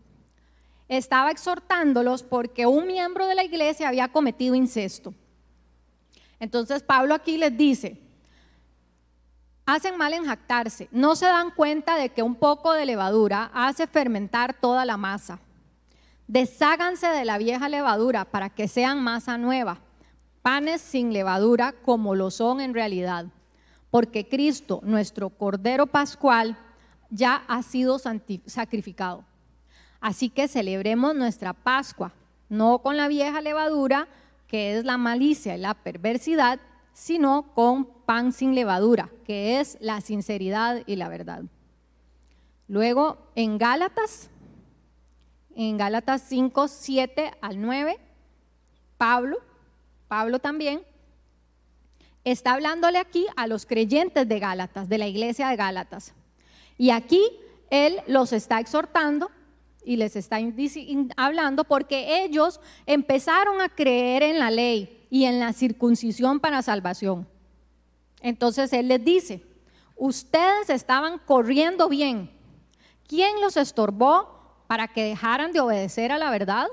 Estaba 0.88 1.30
exhortándolos 1.30 2.22
porque 2.22 2.66
un 2.66 2.86
miembro 2.86 3.26
de 3.26 3.34
la 3.34 3.44
iglesia 3.44 3.88
había 3.88 4.08
cometido 4.08 4.54
incesto. 4.54 5.14
Entonces 6.38 6.82
Pablo 6.82 7.14
aquí 7.14 7.38
les 7.38 7.56
dice, 7.56 8.00
hacen 9.64 9.96
mal 9.96 10.12
en 10.12 10.26
jactarse, 10.26 10.88
no 10.90 11.16
se 11.16 11.26
dan 11.26 11.50
cuenta 11.50 11.96
de 11.96 12.10
que 12.10 12.22
un 12.22 12.34
poco 12.34 12.72
de 12.74 12.84
levadura 12.84 13.50
hace 13.54 13.86
fermentar 13.86 14.54
toda 14.54 14.84
la 14.84 14.96
masa. 14.96 15.38
Desháganse 16.26 17.06
de 17.06 17.24
la 17.24 17.38
vieja 17.38 17.68
levadura 17.68 18.24
para 18.24 18.50
que 18.50 18.68
sean 18.68 19.02
masa 19.02 19.38
nueva, 19.38 19.78
panes 20.42 20.80
sin 20.80 21.12
levadura 21.12 21.72
como 21.82 22.14
lo 22.14 22.30
son 22.30 22.60
en 22.60 22.74
realidad, 22.74 23.26
porque 23.90 24.28
Cristo, 24.28 24.80
nuestro 24.82 25.30
Cordero 25.30 25.86
Pascual, 25.86 26.58
ya 27.10 27.44
ha 27.48 27.62
sido 27.62 27.98
sacrificado. 27.98 29.24
Así 30.04 30.28
que 30.28 30.48
celebremos 30.48 31.14
nuestra 31.14 31.54
Pascua, 31.54 32.12
no 32.50 32.80
con 32.80 32.98
la 32.98 33.08
vieja 33.08 33.40
levadura, 33.40 34.06
que 34.48 34.76
es 34.76 34.84
la 34.84 34.98
malicia 34.98 35.56
y 35.56 35.58
la 35.58 35.72
perversidad, 35.72 36.60
sino 36.92 37.54
con 37.54 37.86
pan 37.86 38.30
sin 38.30 38.54
levadura, 38.54 39.08
que 39.24 39.60
es 39.60 39.78
la 39.80 40.02
sinceridad 40.02 40.82
y 40.84 40.96
la 40.96 41.08
verdad. 41.08 41.44
Luego, 42.68 43.16
en 43.34 43.56
Gálatas, 43.56 44.28
en 45.56 45.78
Gálatas 45.78 46.20
5, 46.28 46.68
7 46.68 47.32
al 47.40 47.62
9, 47.62 47.98
Pablo, 48.98 49.38
Pablo 50.06 50.38
también, 50.38 50.82
está 52.24 52.52
hablándole 52.52 52.98
aquí 52.98 53.26
a 53.36 53.46
los 53.46 53.64
creyentes 53.64 54.28
de 54.28 54.38
Gálatas, 54.38 54.86
de 54.90 54.98
la 54.98 55.06
iglesia 55.06 55.48
de 55.48 55.56
Gálatas. 55.56 56.12
Y 56.76 56.90
aquí 56.90 57.22
él 57.70 58.02
los 58.06 58.34
está 58.34 58.60
exhortando 58.60 59.30
y 59.84 59.96
les 59.96 60.16
está 60.16 60.38
hablando 61.16 61.64
porque 61.64 62.24
ellos 62.24 62.60
empezaron 62.86 63.60
a 63.60 63.68
creer 63.68 64.22
en 64.22 64.38
la 64.38 64.50
ley 64.50 65.06
y 65.10 65.24
en 65.24 65.40
la 65.40 65.52
circuncisión 65.52 66.40
para 66.40 66.62
salvación. 66.62 67.26
Entonces 68.20 68.72
él 68.72 68.88
les 68.88 69.04
dice, 69.04 69.44
ustedes 69.96 70.70
estaban 70.70 71.18
corriendo 71.18 71.88
bien. 71.88 72.30
¿Quién 73.06 73.40
los 73.40 73.56
estorbó 73.56 74.62
para 74.66 74.88
que 74.88 75.04
dejaran 75.04 75.52
de 75.52 75.60
obedecer 75.60 76.10
a 76.10 76.18
la 76.18 76.30
verdad? 76.30 76.68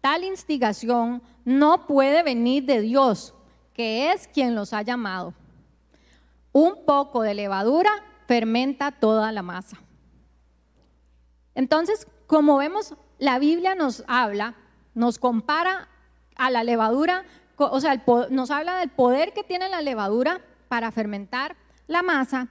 Tal 0.00 0.24
instigación 0.24 1.22
no 1.44 1.86
puede 1.86 2.22
venir 2.22 2.64
de 2.64 2.80
Dios, 2.80 3.34
que 3.74 4.12
es 4.12 4.28
quien 4.28 4.54
los 4.54 4.72
ha 4.72 4.82
llamado. 4.82 5.34
Un 6.52 6.84
poco 6.86 7.22
de 7.22 7.34
levadura 7.34 7.90
fermenta 8.26 8.90
toda 8.92 9.30
la 9.32 9.42
masa. 9.42 9.78
Entonces, 11.56 12.06
como 12.26 12.58
vemos, 12.58 12.94
la 13.18 13.38
Biblia 13.38 13.74
nos 13.74 14.04
habla, 14.06 14.54
nos 14.94 15.18
compara 15.18 15.88
a 16.36 16.50
la 16.50 16.62
levadura, 16.62 17.24
o 17.56 17.80
sea, 17.80 18.04
nos 18.30 18.50
habla 18.50 18.76
del 18.76 18.90
poder 18.90 19.32
que 19.32 19.42
tiene 19.42 19.68
la 19.70 19.80
levadura 19.80 20.42
para 20.68 20.92
fermentar 20.92 21.56
la 21.86 22.02
masa 22.02 22.48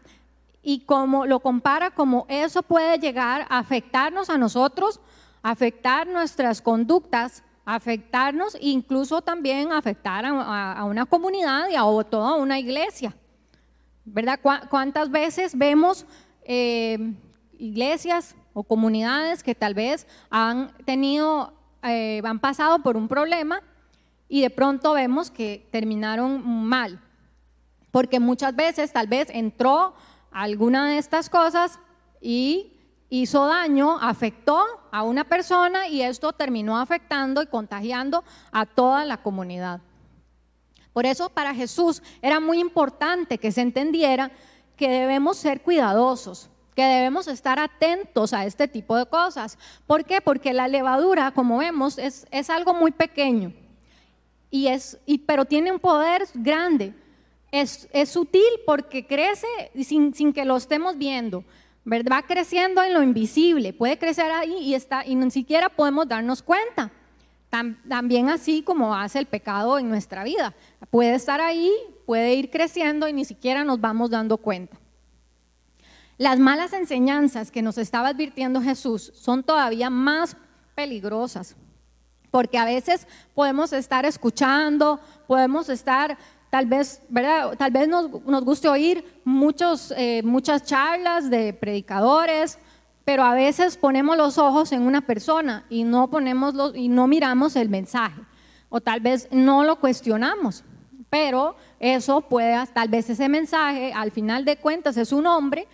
y 0.63 0.79
como 0.81 1.27
lo 1.27 1.39
compara 1.39 1.91
como 1.91 2.25
eso 2.29 2.63
puede 2.63 2.97
llegar 2.97 3.45
a 3.49 3.59
afectarnos 3.59 4.31
a 4.31 4.39
nosotros, 4.39 4.99
afectar 5.43 6.07
nuestras 6.07 6.59
conductas, 6.59 7.43
afectarnos, 7.63 8.57
incluso 8.59 9.21
también 9.21 9.71
afectar 9.71 10.25
a, 10.25 10.83
una 10.85 11.05
comunidad 11.05 11.69
y 11.69 11.75
a 11.75 11.83
toda 12.09 12.37
una 12.37 12.57
iglesia. 12.57 13.15
¿Verdad? 14.03 14.39
¿Cuántas 14.69 15.11
veces 15.11 15.55
vemos 15.55 16.07
eh, 16.43 17.13
iglesias 17.59 18.35
o 18.55 18.63
comunidades 18.63 19.43
que 19.43 19.53
tal 19.53 19.73
vez 19.73 20.07
han 20.31 20.71
tenido, 20.85 21.53
eh, 21.83 22.21
han 22.23 22.39
pasado 22.39 22.79
por 22.79 22.95
un 22.95 23.07
problema 23.07 23.61
y 24.29 24.41
de 24.41 24.49
pronto 24.49 24.93
vemos 24.93 25.29
que 25.29 25.67
terminaron 25.71 26.41
mal? 26.65 26.99
Porque 27.91 28.19
muchas 28.19 28.55
veces 28.55 28.93
tal 28.93 29.07
vez 29.07 29.27
entró 29.29 29.93
alguna 30.31 30.87
de 30.89 30.97
estas 30.97 31.29
cosas 31.29 31.79
y 32.21 32.71
hizo 33.09 33.45
daño, 33.45 33.99
afectó 33.99 34.63
a 34.89 35.03
una 35.03 35.25
persona 35.25 35.89
y 35.89 36.01
esto 36.01 36.31
terminó 36.31 36.77
afectando 36.77 37.43
y 37.43 37.47
contagiando 37.47 38.23
a 38.53 38.65
toda 38.65 39.03
la 39.03 39.21
comunidad. 39.21 39.81
Por 40.93 41.05
eso 41.05 41.27
para 41.27 41.53
Jesús 41.53 42.01
era 42.21 42.39
muy 42.39 42.59
importante 42.59 43.37
que 43.37 43.51
se 43.51 43.59
entendiera 43.61 44.31
que 44.77 44.89
debemos 44.89 45.35
ser 45.35 45.61
cuidadosos, 45.61 46.49
que 46.75 46.83
debemos 46.83 47.27
estar 47.27 47.59
atentos 47.59 48.33
a 48.33 48.45
este 48.45 48.67
tipo 48.67 48.97
de 48.97 49.05
cosas. 49.05 49.57
¿Por 49.87 50.03
qué? 50.03 50.21
Porque 50.21 50.53
la 50.53 50.67
levadura, 50.67 51.31
como 51.31 51.57
vemos, 51.57 51.97
es, 51.97 52.27
es 52.31 52.49
algo 52.49 52.73
muy 52.73 52.91
pequeño, 52.91 53.53
y 54.51 54.67
es, 54.67 54.97
y, 55.05 55.19
pero 55.19 55.45
tiene 55.45 55.71
un 55.71 55.79
poder 55.79 56.27
grande 56.33 56.93
es, 57.61 57.87
sutil 58.09 58.41
porque 58.65 59.05
crece 59.05 59.47
sin, 59.83 60.33
que 60.33 60.45
lo 60.45 60.57
estemos 60.57 60.97
viendo. 60.97 61.43
Va 61.87 62.23
creciendo 62.23 62.81
en 62.81 62.93
lo 62.93 63.03
invisible, 63.03 63.71
puede 63.71 63.97
crecer 63.97 64.31
ahí 64.31 64.57
y, 64.59 64.73
está, 64.73 65.05
y 65.05 65.15
ni 65.15 65.29
siquiera 65.29 65.69
podemos 65.69 66.07
darnos 66.07 66.41
cuenta. 66.41 66.91
también 67.87 68.29
así 68.29 68.63
como 68.63 68.93
hace 68.95 69.19
el 69.19 69.27
pecado 69.27 69.77
en 69.79 69.89
nuestra 69.89 70.23
vida. 70.23 70.53
Puede 70.89 71.15
estar 71.15 71.39
ahí, 71.39 71.71
puede 72.05 72.33
ir 72.33 72.49
creciendo 72.49 73.07
y 73.07 73.13
ni 73.13 73.23
siquiera 73.23 73.63
nos 73.63 73.79
vamos 73.79 74.09
dando 74.09 74.37
cuenta. 74.37 74.77
Las 76.17 76.39
malas 76.39 76.73
enseñanzas 76.73 77.51
que 77.51 77.61
nos 77.61 77.77
estaba 77.77 78.09
advirtiendo 78.09 78.61
Jesús 78.61 79.11
son 79.15 79.43
todavía 79.43 79.89
más 79.89 80.37
peligrosas, 80.75 81.55
porque 82.31 82.57
a 82.57 82.65
veces 82.65 83.07
podemos 83.33 83.73
estar 83.73 84.05
escuchando, 84.05 84.99
podemos 85.27 85.69
estar 85.69 86.17
Tal 86.55 86.67
vez, 86.67 87.01
¿verdad? 87.09 87.57
Tal 87.57 87.69
vez 87.69 87.85
nos, 87.85 88.09
guste 88.45 88.69
oír 88.69 89.03
muchos, 89.25 89.93
eh, 89.97 90.21
muchas 90.23 90.63
charlas 90.63 91.29
de 91.29 91.51
predicadores, 91.51 92.59
pero 93.03 93.23
a 93.23 93.33
veces 93.33 93.75
ponemos 93.75 94.15
los 94.15 94.37
ojos 94.37 94.71
en 94.71 94.83
una 94.83 95.01
persona 95.01 95.65
y 95.69 95.83
no, 95.83 96.09
ponemos 96.09 96.53
los, 96.53 96.73
y 96.73 96.87
no 96.87 97.07
miramos 97.07 97.57
el 97.57 97.67
mensaje. 97.67 98.21
O 98.69 98.79
tal 98.79 99.01
vez 99.01 99.27
no 99.31 99.65
lo 99.65 99.81
cuestionamos, 99.81 100.63
pero 101.09 101.57
eso 101.77 102.21
puede, 102.21 102.55
tal 102.67 102.87
vez 102.87 103.09
ese 103.09 103.27
mensaje, 103.27 103.91
al 103.93 104.11
final 104.11 104.45
de 104.45 104.55
cuentas, 104.55 104.95
es 104.95 105.11
un 105.11 105.27
hombre 105.27 105.67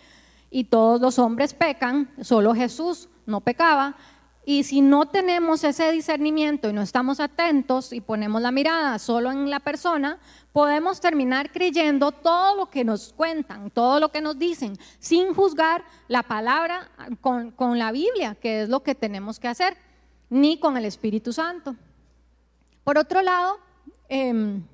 y 0.52 0.64
todos 0.64 1.00
los 1.00 1.18
hombres 1.18 1.54
pecan, 1.54 2.10
solo 2.20 2.54
Jesús 2.54 3.08
no 3.24 3.40
pecaba, 3.40 3.96
y 4.44 4.64
si 4.64 4.80
no 4.80 5.06
tenemos 5.06 5.64
ese 5.64 5.90
discernimiento 5.92 6.68
y 6.68 6.72
no 6.72 6.82
estamos 6.82 7.20
atentos 7.20 7.92
y 7.92 8.00
ponemos 8.00 8.42
la 8.42 8.50
mirada 8.50 8.98
solo 8.98 9.30
en 9.30 9.48
la 9.48 9.60
persona, 9.60 10.18
podemos 10.52 11.00
terminar 11.00 11.52
creyendo 11.52 12.10
todo 12.10 12.56
lo 12.56 12.66
que 12.68 12.84
nos 12.84 13.12
cuentan, 13.12 13.70
todo 13.70 13.98
lo 13.98 14.10
que 14.10 14.20
nos 14.20 14.38
dicen, 14.38 14.76
sin 14.98 15.32
juzgar 15.32 15.84
la 16.08 16.24
palabra 16.24 16.90
con, 17.20 17.78
la 17.78 17.92
Biblia, 17.92 18.34
que 18.34 18.62
es 18.62 18.68
lo 18.68 18.82
que 18.82 18.94
tenemos 18.94 19.38
que 19.38 19.48
hacer, 19.48 19.76
ni 20.28 20.58
con 20.58 20.76
el 20.76 20.84
Espíritu 20.84 21.32
Santo. 21.32 21.76
Por 22.84 22.98
otro 22.98 23.22
lado, 23.22 23.58
em, 24.08 24.64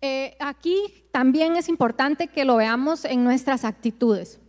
eh, 0.00 0.36
aquí 0.38 1.04
también 1.10 1.56
es 1.56 1.68
importante 1.68 2.28
que 2.28 2.44
lo 2.44 2.56
veamos 2.56 3.04
en 3.04 3.24
nuestras 3.24 3.64
actitudes. 3.64 4.40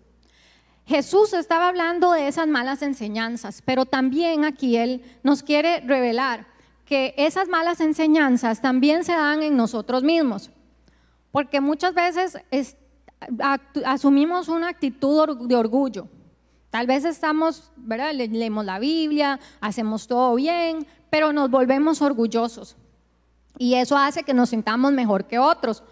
Jesús 0.85 1.33
estaba 1.33 1.67
hablando 1.67 2.11
de 2.13 2.27
esas 2.27 2.47
malas 2.47 2.81
enseñanzas, 2.81 3.61
pero 3.63 3.85
también 3.85 4.43
aquí 4.43 4.75
Él 4.75 5.03
nos 5.23 5.43
quiere 5.43 5.81
revelar 5.81 6.47
que 6.85 7.13
esas 7.17 7.47
malas 7.47 7.79
enseñanzas 7.79 8.61
también 8.61 9.03
se 9.03 9.11
dan 9.11 9.43
en 9.43 9.55
nosotros 9.55 10.01
mismos, 10.01 10.49
porque 11.31 11.61
muchas 11.61 11.93
veces 11.93 12.39
asumimos 13.85 14.47
una 14.47 14.69
actitud 14.69 15.47
de 15.47 15.55
orgullo. 15.55 16.07
Tal 16.71 16.87
vez 16.87 17.05
estamos, 17.05 17.71
¿verdad? 17.75 18.13
leemos 18.13 18.65
la 18.65 18.79
Biblia, 18.79 19.39
hacemos 19.61 20.07
todo 20.07 20.35
bien, 20.35 20.87
pero 21.09 21.33
nos 21.33 21.49
volvemos 21.49 22.01
orgullosos. 22.01 22.75
Y 23.59 23.75
eso 23.75 23.95
hace 23.95 24.23
que 24.23 24.33
nos 24.33 24.49
sintamos 24.49 24.91
mejor 24.91 25.25
que 25.25 25.37
otros. 25.37 25.83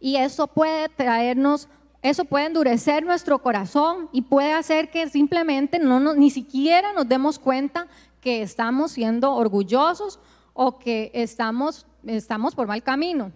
Y 0.00 0.16
eso 0.16 0.46
puede 0.46 0.88
traernos 0.88 1.68
eso 2.00 2.24
puede 2.24 2.46
endurecer 2.46 3.04
nuestro 3.04 3.40
corazón 3.40 4.08
y 4.12 4.22
puede 4.22 4.52
hacer 4.52 4.90
que 4.90 5.08
simplemente 5.08 5.80
no 5.80 6.14
ni 6.14 6.30
siquiera 6.30 6.92
nos 6.92 7.08
demos 7.08 7.40
cuenta 7.40 7.88
que 8.20 8.42
estamos 8.42 8.92
siendo 8.92 9.34
orgullosos 9.34 10.20
o 10.54 10.78
que 10.78 11.10
estamos, 11.12 11.86
estamos 12.06 12.54
por 12.54 12.68
mal 12.68 12.84
camino. 12.84 13.32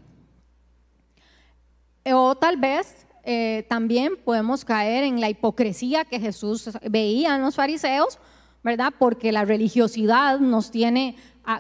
O 2.05 2.37
tal 2.37 2.57
vez 2.57 3.07
eh, 3.25 3.67
también 3.69 4.17
podemos 4.25 4.65
caer 4.65 5.05
en 5.05 5.21
la 5.21 5.29
hipocresía 5.29 6.05
que 6.05 6.21
Jesús 6.21 6.71
veía 6.89 7.35
en 7.35 7.43
los 7.43 7.57
fariseos, 7.57 8.19
¿verdad? 8.63 8.93
Porque 8.97 9.33
la 9.33 9.45
religiosidad 9.45 10.39
nos 10.39 10.71
tiene 10.71 11.17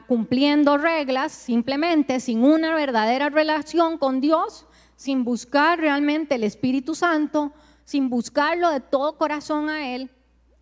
cumpliendo 0.07 0.79
reglas 0.79 1.33
simplemente 1.33 2.21
sin 2.21 2.45
una 2.45 2.75
verdadera 2.75 3.29
relación 3.29 3.99
con 3.99 4.21
Dios 4.21 4.66
sin 5.03 5.25
buscar 5.25 5.81
realmente 5.81 6.37
el 6.37 6.45
Espíritu 6.45 6.95
Santo, 6.95 7.53
sin 7.85 8.09
buscarlo 8.09 8.71
de 8.71 8.79
todo 8.79 9.18
corazón 9.18 9.68
a 9.68 9.92
Él, 9.97 10.11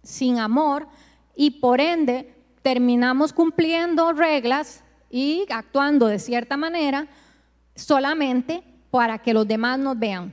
sin 0.03 0.39
amor, 0.39 0.89
y 1.37 1.51
por 1.61 1.79
ende 1.79 2.35
terminamos 2.63 3.35
cumpliendo 3.35 4.15
reglas 4.15 4.83
y 5.11 5.45
actuando 5.51 6.07
de 6.07 6.19
cierta 6.19 6.57
manera 6.57 7.07
solamente 7.75 8.63
para 8.91 9.19
que 9.19 9.35
los 9.35 9.47
demás 9.47 9.79
nos 9.79 9.99
vean. 9.99 10.33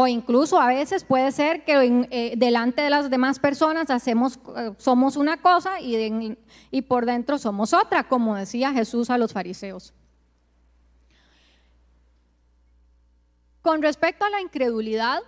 O 0.00 0.06
incluso 0.06 0.60
a 0.60 0.68
veces 0.68 1.02
puede 1.02 1.32
ser 1.32 1.64
que 1.64 2.06
eh, 2.12 2.34
delante 2.36 2.82
de 2.82 2.88
las 2.88 3.10
demás 3.10 3.40
personas 3.40 3.90
hacemos, 3.90 4.38
eh, 4.56 4.72
somos 4.78 5.16
una 5.16 5.38
cosa 5.38 5.80
y, 5.80 6.38
y 6.70 6.82
por 6.82 7.04
dentro 7.04 7.36
somos 7.36 7.74
otra, 7.74 8.04
como 8.04 8.36
decía 8.36 8.72
Jesús 8.72 9.10
a 9.10 9.18
los 9.18 9.32
fariseos. 9.32 9.92
Con 13.60 13.82
respecto 13.82 14.24
a 14.24 14.30
la 14.30 14.40
incredulidad, 14.40 15.18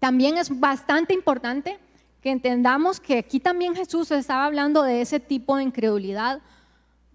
también 0.00 0.38
es 0.38 0.58
bastante 0.58 1.14
importante 1.14 1.78
que 2.20 2.32
entendamos 2.32 2.98
que 2.98 3.18
aquí 3.18 3.38
también 3.38 3.76
Jesús 3.76 4.10
estaba 4.10 4.44
hablando 4.44 4.82
de 4.82 5.02
ese 5.02 5.20
tipo 5.20 5.56
de 5.56 5.62
incredulidad 5.62 6.42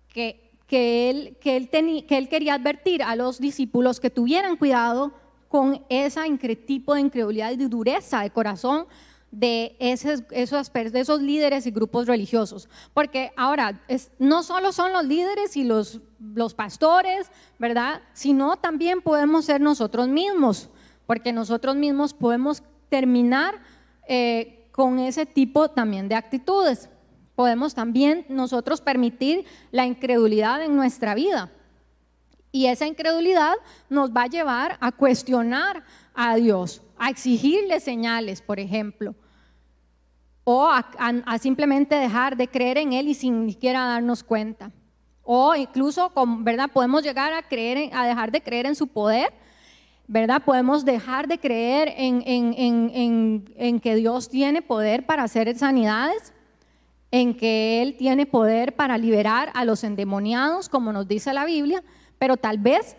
que, 0.08 0.50
que, 0.66 1.10
él, 1.10 1.38
que, 1.42 1.58
él, 1.58 1.70
que 1.70 2.18
él 2.18 2.30
quería 2.30 2.54
advertir 2.54 3.04
a 3.04 3.18
los 3.18 3.38
discípulos 3.38 4.00
que 4.00 4.10
tuvieran 4.10 4.56
cuidado 4.56 5.27
con 5.48 5.84
ese 5.90 6.22
tipo 6.56 6.94
de 6.94 7.02
incredulidad 7.02 7.52
y 7.52 7.58
de 7.58 7.68
dureza 7.68 8.22
de 8.22 8.30
corazón 8.30 8.88
de 9.32 9.76
esos, 9.80 10.24
esos, 10.32 10.72
de 10.74 11.00
esos 11.00 11.22
líderes 11.22 11.68
y 11.68 11.72
grupos 11.72 12.08
religiosos. 12.08 12.70
Porque 12.94 13.32
ahora, 13.36 13.82
no 14.20 14.44
solo 14.44 14.72
son 14.72 14.94
los 14.94 15.06
líderes 15.06 15.58
y 15.58 15.64
los, 15.64 16.02
los 16.20 16.54
pastores, 16.54 17.30
¿verdad? 17.60 18.02
Sino 18.14 18.58
también 18.58 19.02
podemos 19.02 19.46
ser 19.46 19.62
nosotros 19.62 20.08
mismos, 20.08 20.70
porque 21.06 21.34
nosotros 21.34 21.76
mismos 21.76 22.14
podemos 22.14 22.64
terminar 22.90 23.62
eh, 24.08 24.68
con 24.72 25.00
ese 25.00 25.26
tipo 25.26 25.70
también 25.70 26.08
de 26.08 26.16
actitudes. 26.16 26.90
Podemos 27.36 27.76
también 27.76 28.26
nosotros 28.30 28.82
permitir 28.82 29.46
la 29.72 29.86
incredulidad 29.86 30.64
en 30.64 30.76
nuestra 30.76 31.14
vida. 31.14 31.52
Y 32.58 32.66
esa 32.66 32.88
incredulidad 32.88 33.54
nos 33.88 34.10
va 34.10 34.24
a 34.24 34.28
llevar 34.28 34.80
a 34.82 34.92
cuestionar 34.92 35.84
a 36.16 36.34
Dios, 36.38 36.82
a 36.98 37.12
exigirle 37.12 37.80
señales, 37.80 38.42
por 38.42 38.60
ejemplo, 38.60 39.14
o 40.44 40.68
a, 40.68 41.38
simplemente 41.38 41.94
dejar 41.94 42.36
de 42.36 42.48
creer 42.48 42.80
en 42.80 42.94
Él 42.94 43.10
y 43.10 43.14
sin 43.14 43.48
siquiera 43.48 43.86
darnos 43.86 44.24
cuenta. 44.24 44.72
O 45.22 45.54
incluso, 45.54 46.12
¿verdad? 46.40 46.72
Podemos 46.74 47.04
llegar 47.04 47.32
a, 47.32 47.44
creer, 47.44 47.92
a 47.94 48.08
dejar 48.08 48.32
de 48.32 48.42
creer 48.42 48.66
en 48.66 48.74
su 48.74 48.88
poder, 48.88 49.32
¿verdad? 50.08 50.42
Podemos 50.44 50.84
dejar 50.84 51.28
de 51.28 51.38
creer 51.38 51.94
en, 51.96 52.24
en 52.26 53.80
que 53.80 53.96
Dios 53.96 54.30
tiene 54.30 54.64
poder 54.64 55.06
para 55.06 55.22
hacer 55.22 55.56
sanidades, 55.56 56.34
en 57.12 57.38
que 57.38 57.84
Él 57.84 57.98
tiene 57.98 58.26
poder 58.26 58.76
para 58.76 58.98
liberar 58.98 59.52
a 59.54 59.64
los 59.64 59.84
endemoniados, 59.84 60.70
como 60.70 60.92
nos 60.92 61.08
dice 61.08 61.32
la 61.36 61.46
Biblia, 61.46 61.84
pero 62.18 62.38
tal 62.38 62.58
vez 62.58 62.96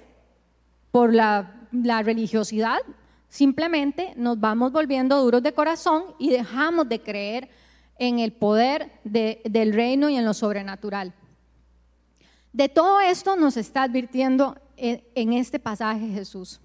por 0.91 1.13
la, 1.13 1.55
religiosidad 2.03 2.79
simplemente 3.29 4.15
nos 4.17 4.41
vamos 4.41 4.73
volviendo 4.73 5.23
duros 5.23 5.43
de 5.43 5.53
corazón 5.53 6.15
y 6.19 6.31
dejamos 6.31 6.89
de 6.89 7.03
creer 7.03 7.51
en 7.99 8.21
el 8.21 8.33
poder 8.33 8.91
del 9.05 9.75
reino 9.75 10.09
y 10.09 10.17
en 10.17 10.25
lo 10.25 10.33
sobrenatural. 10.33 11.13
De 12.53 12.69
todo 12.71 13.01
esto 13.01 13.37
nos 13.37 13.57
está 13.57 13.83
advirtiendo 13.83 14.57
en 14.77 15.33
este 15.35 15.59
pasaje 15.59 16.09
Jesús, 16.09 16.61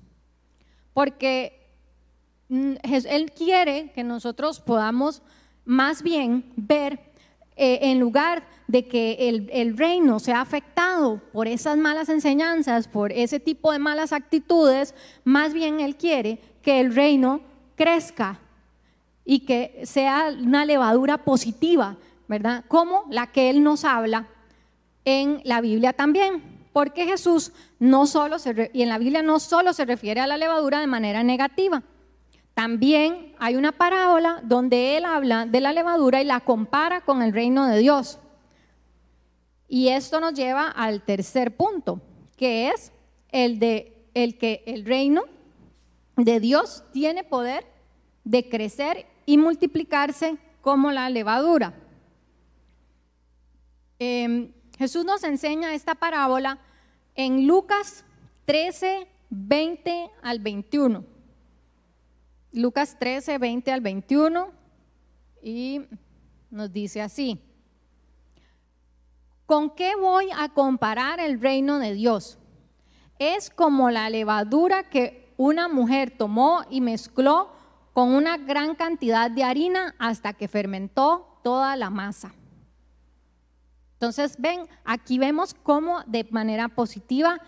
porque 0.94 1.70
mm, 2.48 2.76
Él 2.84 3.32
quiere 3.32 3.92
que 3.92 4.04
nosotros 4.04 4.62
podamos 4.62 5.22
más 5.66 6.02
bien 6.02 6.54
ver 6.56 7.13
eh, 7.56 7.80
en 7.84 8.00
lugar 8.00 8.44
de 8.68 8.88
que 8.88 9.30
el, 9.52 9.78
reino 9.78 10.20
sea 10.20 10.42
afectado 10.42 11.22
por 11.32 11.48
esas 11.48 11.78
malas 11.78 12.10
enseñanzas, 12.10 12.88
por 12.88 13.12
ese 13.12 13.40
tipo 13.40 13.72
de 13.72 13.80
malas 13.80 14.14
actitudes, 14.14 14.96
más 15.24 15.54
bien 15.54 15.80
Él 15.80 15.96
quiere 15.96 16.40
que 16.62 16.80
el 16.80 16.96
reino 16.96 17.42
crezca 17.76 18.40
y 19.26 19.42
que 19.42 19.82
sea 19.86 20.34
una 20.42 20.66
levadura 20.66 21.20
positiva, 21.20 21.98
¿verdad? 22.28 22.64
Como 22.68 23.06
la 23.10 23.28
que 23.28 23.50
Él 23.50 23.64
nos 23.64 23.86
habla 23.86 24.28
en 25.06 25.42
la 25.44 25.62
Biblia 25.62 25.94
también. 25.94 26.42
Porque 26.74 27.06
Jesús 27.06 27.52
no 27.78 28.08
solo 28.08 28.40
se, 28.40 28.72
y 28.74 28.82
en 28.82 28.90
la 28.90 28.98
Biblia 28.98 29.22
no 29.22 29.40
solo 29.40 29.74
se 29.74 29.86
refiere 29.86 30.22
a 30.22 30.28
la 30.28 30.38
levadura 30.38 30.80
de 30.80 30.88
manera 30.88 31.22
negativa, 31.22 31.84
también 32.54 33.34
hay 33.40 33.56
una 33.56 33.72
parábola 33.72 34.42
donde 34.44 34.98
él 34.98 35.06
habla 35.06 35.46
de 35.46 35.60
la 35.60 35.74
levadura 35.74 36.22
y 36.22 36.26
la 36.26 36.40
compara 36.40 37.02
con 37.02 37.22
el 37.22 37.34
reino 37.34 37.68
de 37.68 37.80
Dios. 37.80 38.20
Y 39.68 39.90
esto 39.90 40.20
nos 40.20 40.34
lleva 40.34 40.68
al 40.68 41.02
tercer 41.04 41.56
punto, 41.56 42.00
que 42.38 42.70
es 42.70 42.92
el 43.30 43.60
de 43.60 43.90
el 44.14 44.38
que 44.38 44.64
el 44.68 44.86
reino 44.86 45.24
de 46.16 46.40
Dios 46.40 46.84
tiene 46.92 47.24
poder 47.24 47.66
de 48.24 48.48
crecer 48.48 49.08
y 49.26 49.38
multiplicarse 49.38 50.38
como 50.62 50.92
la 50.92 51.10
levadura. 51.10 51.74
Em, 54.00 54.52
Jesús 54.78 55.06
nos 55.06 55.24
enseña 55.24 55.74
esta 55.74 55.96
parábola 55.96 56.60
en 57.16 57.48
Lucas 57.48 58.06
13, 58.46 59.08
20 59.30 60.10
al 60.22 60.40
21. 60.40 61.13
Lucas 62.54 62.98
13, 63.00 63.40
20 63.40 63.72
al 63.72 63.82
21 63.82 64.52
y 65.42 65.82
nos 66.52 66.72
dice 66.72 67.02
así. 67.02 67.42
¿Con 69.48 69.72
qué 69.72 69.96
voy 69.96 70.28
a 70.38 70.50
comparar 70.50 71.20
el 71.20 71.42
reino 71.42 71.80
de 71.80 71.96
Dios? 71.96 72.38
Es 73.18 73.50
como 73.50 73.90
la 73.90 74.10
levadura 74.12 74.90
que 74.90 75.34
una 75.36 75.68
mujer 75.68 76.16
tomó 76.16 76.64
y 76.70 76.80
mezcló 76.80 77.52
con 77.92 78.10
una 78.10 78.38
gran 78.38 78.76
cantidad 78.76 79.32
de 79.32 79.44
harina 79.44 79.96
hasta 79.98 80.34
que 80.34 80.48
fermentó 80.48 81.40
toda 81.44 81.76
la 81.76 81.90
masa. 81.90 82.36
Entonces, 83.94 84.36
ven, 84.38 84.68
aquí 84.86 85.18
vemos 85.18 85.56
cómo 85.56 86.02
de 86.06 86.28
manera 86.30 86.70
positiva 86.70 87.42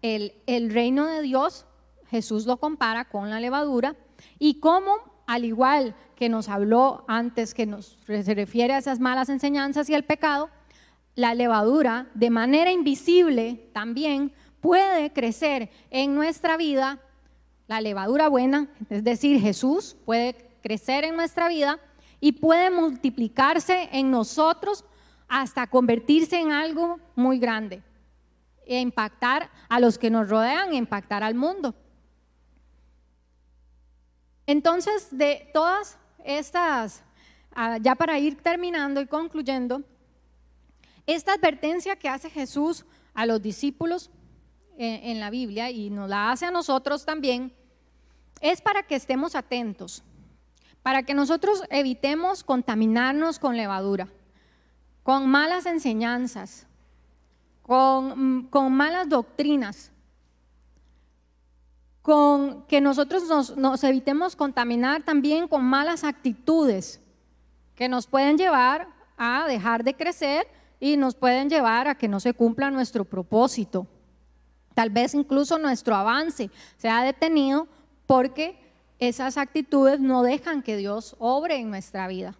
el, 0.00 0.32
el 0.46 0.72
reino 0.72 1.04
de 1.04 1.20
Dios, 1.20 1.66
Jesús 2.08 2.46
lo 2.46 2.56
compara 2.56 3.06
con 3.06 3.28
la 3.28 3.40
levadura 3.40 3.96
y 4.38 4.60
cómo, 4.60 4.96
al 5.26 5.44
igual 5.44 5.94
que 6.16 6.28
nos 6.28 6.48
habló 6.48 7.04
antes, 7.08 7.54
que 7.54 7.66
nos 7.66 7.98
se 8.06 8.34
refiere 8.34 8.72
a 8.72 8.78
esas 8.78 9.00
malas 9.00 9.28
enseñanzas 9.28 9.88
y 9.90 9.94
el 9.94 10.04
pecado, 10.04 10.50
la 11.14 11.34
levadura 11.34 12.08
de 12.14 12.30
manera 12.30 12.70
invisible 12.70 13.70
también 13.72 14.32
puede 14.60 15.12
crecer 15.12 15.70
en 15.90 16.14
nuestra 16.14 16.56
vida, 16.56 17.00
la 17.66 17.80
levadura 17.80 18.28
buena, 18.28 18.68
es 18.90 19.02
decir, 19.02 19.40
Jesús 19.40 19.96
puede 20.04 20.36
crecer 20.62 21.04
en 21.04 21.16
nuestra 21.16 21.48
vida 21.48 21.78
y 22.20 22.32
puede 22.32 22.70
multiplicarse 22.70 23.88
en 23.92 24.10
nosotros 24.10 24.84
hasta 25.28 25.66
convertirse 25.66 26.40
en 26.40 26.52
algo 26.52 27.00
muy 27.14 27.38
grande 27.38 27.82
e 28.66 28.80
impactar 28.80 29.50
a 29.68 29.80
los 29.80 29.98
que 29.98 30.10
nos 30.10 30.28
rodean, 30.28 30.74
impactar 30.74 31.22
al 31.22 31.34
mundo. 31.34 31.74
Entonces, 34.46 35.08
de 35.10 35.50
todas 35.52 35.98
estas, 36.24 37.02
ah, 37.54 37.78
ya 37.78 37.94
para 37.94 38.18
ir 38.18 38.40
terminando 38.42 39.00
y 39.00 39.06
concluyendo, 39.06 39.82
esta 41.06 41.34
advertencia 41.34 41.96
que 41.96 42.08
hace 42.08 42.30
Jesús 42.30 42.84
a 43.14 43.26
los 43.26 43.40
discípulos 43.40 44.10
en 44.78 45.20
la 45.20 45.30
Biblia 45.30 45.70
y 45.70 45.88
nos 45.88 46.08
la 46.08 46.30
hace 46.30 46.44
a 46.44 46.50
nosotros 46.50 47.06
también, 47.06 47.52
es 48.40 48.60
para 48.60 48.82
que 48.82 48.94
estemos 48.94 49.34
atentos, 49.34 50.02
para 50.82 51.02
que 51.02 51.14
nosotros 51.14 51.62
evitemos 51.70 52.44
contaminarnos 52.44 53.38
con 53.38 53.56
levadura, 53.56 54.08
con 55.02 55.28
malas 55.28 55.66
enseñanzas, 55.66 56.66
con, 57.62 58.38
mm, 58.38 58.48
con 58.48 58.72
malas 58.72 59.08
doctrinas, 59.08 59.90
con 62.06 62.62
que 62.68 62.80
nosotros 62.80 63.56
nos, 63.56 63.82
evitemos 63.82 64.36
contaminar 64.36 65.02
también 65.02 65.48
con 65.48 65.64
malas 65.64 66.04
actitudes 66.04 67.00
que 67.74 67.88
nos 67.88 68.06
pueden 68.06 68.38
llevar 68.38 68.86
a 69.16 69.44
dejar 69.48 69.82
de 69.82 69.96
crecer 69.96 70.46
y 70.78 70.96
nos 70.96 71.16
pueden 71.16 71.50
llevar 71.50 71.88
a 71.88 71.96
que 71.96 72.06
no 72.06 72.20
se 72.20 72.32
cumpla 72.32 72.70
nuestro 72.70 73.04
propósito. 73.04 73.88
Tal 74.72 74.90
vez 74.90 75.14
incluso 75.14 75.58
nuestro 75.58 75.96
avance 75.96 76.48
sea 76.76 77.02
detenido 77.02 77.66
porque 78.06 78.56
esas 79.00 79.36
actitudes 79.36 79.98
no 79.98 80.22
dejan 80.22 80.62
que 80.62 80.76
Dios 80.76 81.16
obre 81.18 81.56
en 81.56 81.70
nuestra 81.70 82.06
vida. 82.06 82.36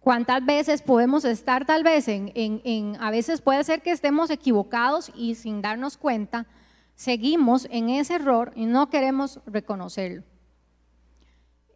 ¿Cuántas 0.00 0.44
veces 0.44 0.82
podemos 0.82 1.24
estar 1.24 1.64
tal 1.64 1.82
vez 1.82 2.08
en, 2.08 2.98
a 3.00 3.10
veces 3.10 3.40
puede 3.40 3.64
ser 3.64 3.80
que 3.80 3.90
estemos 3.90 4.28
equivocados 4.28 5.10
y 5.16 5.36
sin 5.36 5.62
darnos 5.62 5.96
cuenta, 5.96 6.44
seguimos 7.00 7.66
en 7.70 7.88
ese 7.88 8.16
error 8.16 8.52
y 8.54 8.66
no 8.66 8.90
queremos 8.90 9.40
reconocerlo. 9.46 10.22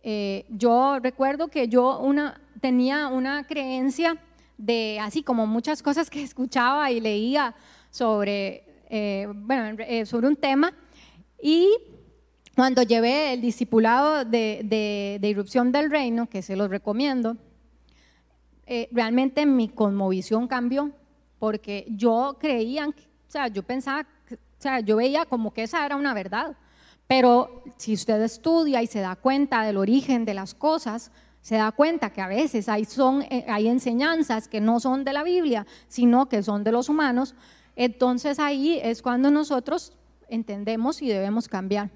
eh, 0.03 0.45
yo 0.51 0.99
recuerdo 1.01 1.49
que 1.49 1.67
yo 1.67 1.99
una, 2.01 2.39
tenía 2.61 3.09
una 3.09 3.47
creencia 3.47 4.19
de, 4.59 4.99
así 5.01 5.23
como 5.23 5.47
muchas 5.47 5.83
cosas 5.83 6.11
que 6.11 6.23
escuchaba 6.31 6.91
y 6.91 7.01
leía 7.01 7.55
sobre, 7.89 8.65
eh, 8.91 9.27
bueno, 9.35 9.83
eh, 9.89 10.05
sobre 10.05 10.29
un 10.29 10.37
tema, 10.37 10.75
y 11.43 11.71
cuando 12.55 12.83
llevé 12.83 13.33
el 13.33 13.41
discipulado 13.41 14.27
de, 14.27 14.61
de, 15.19 15.27
irrupción 15.27 15.73
del 15.73 15.91
reino, 15.91 16.29
que 16.29 16.43
se 16.43 16.55
los 16.55 16.69
recomiendo, 16.69 17.39
realmente 18.93 19.47
mi 19.47 19.71
conmovisión 19.71 20.49
cambió, 20.49 20.91
porque 21.39 21.87
yo 21.89 22.37
creía, 22.39 22.89
o 22.89 22.95
sea, 23.27 23.49
yo 23.49 23.63
pensaba, 23.63 24.07
sea, 24.65 24.81
yo 24.81 24.97
veía 24.97 25.25
como 25.25 25.53
que 25.53 25.63
esa 25.63 25.87
era 25.87 25.97
una 25.97 26.13
verdad. 26.13 26.57
Pero 27.07 27.63
si 27.77 27.95
usted 27.95 28.21
estudia 28.23 28.83
y 28.83 28.87
se 28.87 29.01
da 29.01 29.17
cuenta 29.17 29.63
del 29.63 29.77
origen 29.77 30.25
de 30.25 30.35
las 30.35 30.55
cosas, 30.55 31.13
se 31.41 31.57
da 31.57 31.73
cuenta 31.73 32.11
que 32.11 32.23
a 32.23 32.27
veces 32.27 32.69
hay, 32.71 32.87
son, 32.87 33.23
eh, 33.23 33.45
hay 33.49 33.69
enseñanzas 33.69 34.49
que 34.49 34.63
no 34.63 34.81
son 34.81 35.05
de 35.05 35.13
la 35.13 35.23
Biblia, 35.23 35.67
sino 35.89 36.27
que 36.29 36.43
son 36.43 36.65
de 36.65 36.73
los 36.73 36.89
humanos, 36.89 37.35
entonces 37.77 38.39
ahí 38.39 38.81
es 38.83 39.03
cuando 39.03 39.31
nosotros 39.31 39.93
entendemos 40.29 41.03
y 41.03 41.09
debemos 41.09 41.47
cambiar. 41.47 41.91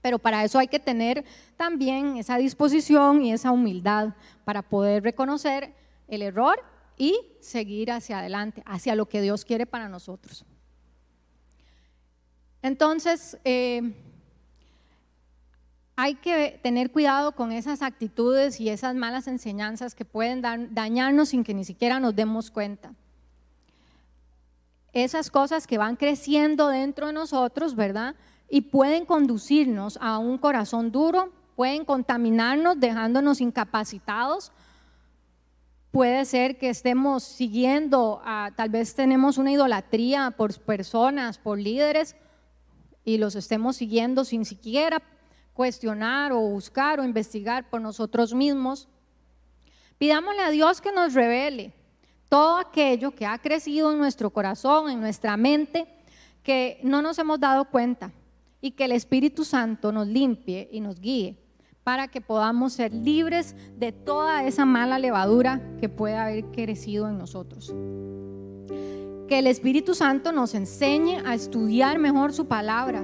Pero 0.00 0.18
para 0.18 0.42
eso 0.42 0.58
hay 0.58 0.68
que 0.68 0.80
tener 0.80 1.24
también 1.56 2.16
esa 2.16 2.38
disposición 2.38 3.22
y 3.22 3.32
esa 3.32 3.52
humildad 3.52 4.14
para 4.44 4.62
poder 4.62 5.02
reconocer 5.02 5.74
el 6.08 6.22
error 6.22 6.62
y 6.96 7.18
seguir 7.40 7.92
hacia 7.92 8.20
adelante, 8.20 8.62
hacia 8.64 8.94
lo 8.94 9.06
que 9.06 9.20
Dios 9.20 9.44
quiere 9.44 9.66
para 9.66 9.88
nosotros. 9.88 10.46
Entonces, 12.62 13.36
eh, 13.44 13.92
hay 15.96 16.14
que 16.14 16.58
tener 16.62 16.90
cuidado 16.90 17.32
con 17.32 17.52
esas 17.52 17.82
actitudes 17.82 18.60
y 18.60 18.68
esas 18.68 18.94
malas 18.94 19.26
enseñanzas 19.26 19.94
que 19.94 20.04
pueden 20.04 20.40
dañarnos 20.40 21.30
sin 21.30 21.44
que 21.44 21.54
ni 21.54 21.64
siquiera 21.64 22.00
nos 22.00 22.14
demos 22.14 22.50
cuenta. 22.50 22.94
Esas 24.92 25.30
cosas 25.30 25.66
que 25.66 25.78
van 25.78 25.96
creciendo 25.96 26.68
dentro 26.68 27.08
de 27.08 27.12
nosotros, 27.12 27.74
¿verdad? 27.74 28.14
Y 28.48 28.62
pueden 28.62 29.06
conducirnos 29.06 29.98
a 30.00 30.18
un 30.18 30.38
corazón 30.38 30.92
duro, 30.92 31.32
pueden 31.56 31.84
contaminarnos 31.84 32.78
dejándonos 32.78 33.40
incapacitados. 33.40 34.52
Puede 35.90 36.24
ser 36.24 36.58
que 36.58 36.70
estemos 36.70 37.22
siguiendo, 37.22 38.22
tal 38.56 38.70
vez 38.70 38.94
tenemos 38.94 39.36
una 39.36 39.52
idolatría 39.52 40.30
por 40.30 40.58
personas, 40.60 41.38
por 41.38 41.58
líderes, 41.58 42.16
y 43.04 43.18
los 43.18 43.34
estemos 43.34 43.76
siguiendo 43.76 44.24
sin 44.24 44.44
siquiera 44.44 45.02
cuestionar 45.52 46.32
o 46.32 46.40
buscar 46.40 47.00
o 47.00 47.04
investigar 47.04 47.68
por 47.68 47.80
nosotros 47.80 48.34
mismos. 48.34 48.88
Pidámosle 49.98 50.42
a 50.42 50.50
Dios 50.50 50.80
que 50.80 50.92
nos 50.92 51.14
revele 51.14 51.72
todo 52.28 52.56
aquello 52.58 53.10
que 53.10 53.26
ha 53.26 53.38
crecido 53.38 53.92
en 53.92 53.98
nuestro 53.98 54.30
corazón, 54.30 54.90
en 54.90 55.00
nuestra 55.00 55.36
mente, 55.36 55.86
que 56.42 56.80
no 56.82 57.02
nos 57.02 57.18
hemos 57.18 57.38
dado 57.38 57.66
cuenta 57.66 58.10
y 58.60 58.70
que 58.70 58.86
el 58.86 58.92
Espíritu 58.92 59.44
Santo 59.44 59.92
nos 59.92 60.06
limpie 60.06 60.68
y 60.72 60.80
nos 60.80 61.00
guíe 61.00 61.36
para 61.84 62.08
que 62.08 62.20
podamos 62.20 62.72
ser 62.72 62.92
libres 62.92 63.54
de 63.76 63.92
toda 63.92 64.44
esa 64.44 64.64
mala 64.64 64.98
levadura 64.98 65.60
que 65.80 65.88
puede 65.88 66.16
haber 66.16 66.44
crecido 66.46 67.08
en 67.08 67.18
nosotros. 67.18 67.74
Que 69.32 69.38
el 69.38 69.46
Espíritu 69.46 69.94
Santo 69.94 70.30
nos 70.30 70.54
enseñe 70.54 71.22
a 71.24 71.34
estudiar 71.34 71.98
mejor 71.98 72.34
su 72.34 72.48
palabra, 72.48 73.02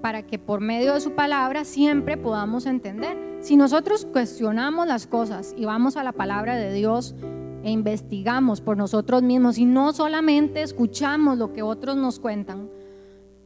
para 0.00 0.26
que 0.26 0.38
por 0.38 0.62
medio 0.62 0.94
de 0.94 1.00
su 1.02 1.12
palabra 1.12 1.66
siempre 1.66 2.16
podamos 2.16 2.64
entender. 2.64 3.18
Si 3.40 3.54
nosotros 3.54 4.06
cuestionamos 4.06 4.86
las 4.86 5.06
cosas 5.06 5.54
y 5.58 5.66
vamos 5.66 5.98
a 5.98 6.04
la 6.04 6.12
palabra 6.12 6.56
de 6.56 6.72
Dios 6.72 7.14
e 7.62 7.70
investigamos 7.70 8.62
por 8.62 8.78
nosotros 8.78 9.22
mismos 9.22 9.58
y 9.58 9.66
no 9.66 9.92
solamente 9.92 10.62
escuchamos 10.62 11.36
lo 11.36 11.52
que 11.52 11.60
otros 11.60 11.98
nos 11.98 12.18
cuentan, 12.18 12.70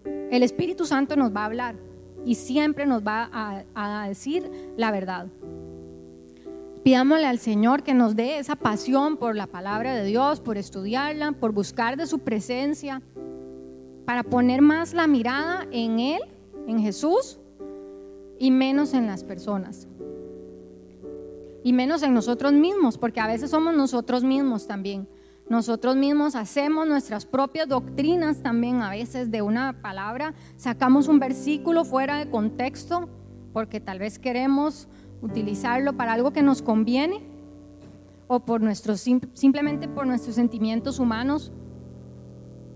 el 0.05 0.45
Espíritu 0.45 0.87
Santo 0.87 1.17
nos 1.17 1.35
va 1.35 1.41
a 1.41 1.47
hablar 1.47 1.75
y 2.25 2.37
siempre 2.37 2.87
nos 2.87 3.03
va 3.03 3.29
a, 3.75 4.07
decir 4.07 4.49
la 4.77 4.93
verdad. 4.93 5.27
Pidámosle 6.85 7.25
al 7.25 7.39
Señor 7.39 7.83
que 7.83 7.95
nos 7.95 8.15
dé 8.15 8.39
esa 8.39 8.57
pasión 8.57 9.17
por 9.17 9.35
la 9.35 9.47
palabra 9.47 9.95
de 9.95 10.05
Dios, 10.05 10.41
por 10.41 10.59
estudiarla, 10.59 11.33
por 11.33 11.53
buscar 11.53 11.97
de 11.97 12.07
su 12.07 12.19
presencia, 12.19 13.01
para 14.05 14.23
poner 14.23 14.61
más 14.61 14.93
la 14.93 15.07
mirada 15.07 15.67
en 15.71 15.99
Él 15.99 16.21
en 16.67 16.79
Jesús 16.81 17.41
y 18.39 18.51
menos 18.51 18.93
en 18.93 19.07
las 19.07 19.25
personas. 19.25 19.89
Y 21.63 21.73
menos 21.73 22.03
en 22.03 22.13
nosotros 22.13 22.53
mismos, 22.53 22.99
porque 22.99 23.21
a 23.21 23.29
veces 23.29 23.49
somos 23.49 23.75
nosotros 23.75 24.23
mismos 24.23 24.67
también. 24.67 25.09
Nosotros 25.49 25.97
mismos 25.97 26.35
hacemos 26.35 26.87
nuestras 26.87 27.25
propias 27.25 27.67
doctrinas 27.67 28.43
también 28.43 28.83
a 28.83 28.91
veces 28.91 29.31
de 29.31 29.41
una 29.41 29.81
palabra, 29.81 30.35
sacamos 30.57 31.09
un 31.09 31.19
versículo 31.19 31.87
fuera 31.87 32.19
de 32.19 32.31
contexto 32.31 33.09
porque 33.55 33.81
tal 33.81 34.01
vez 34.01 34.19
queremos 34.19 34.89
utilizarlo 35.25 35.95
para 35.95 36.13
algo 36.13 36.33
que 36.33 36.43
nos 36.43 36.61
conviene 36.61 37.23
o 38.27 38.41
por 38.41 38.61
nuestros 38.61 39.01
simplemente 39.01 39.89
por 39.89 40.07
nuestros 40.07 40.35
sentimientos 40.37 40.99
humanos. 40.99 41.51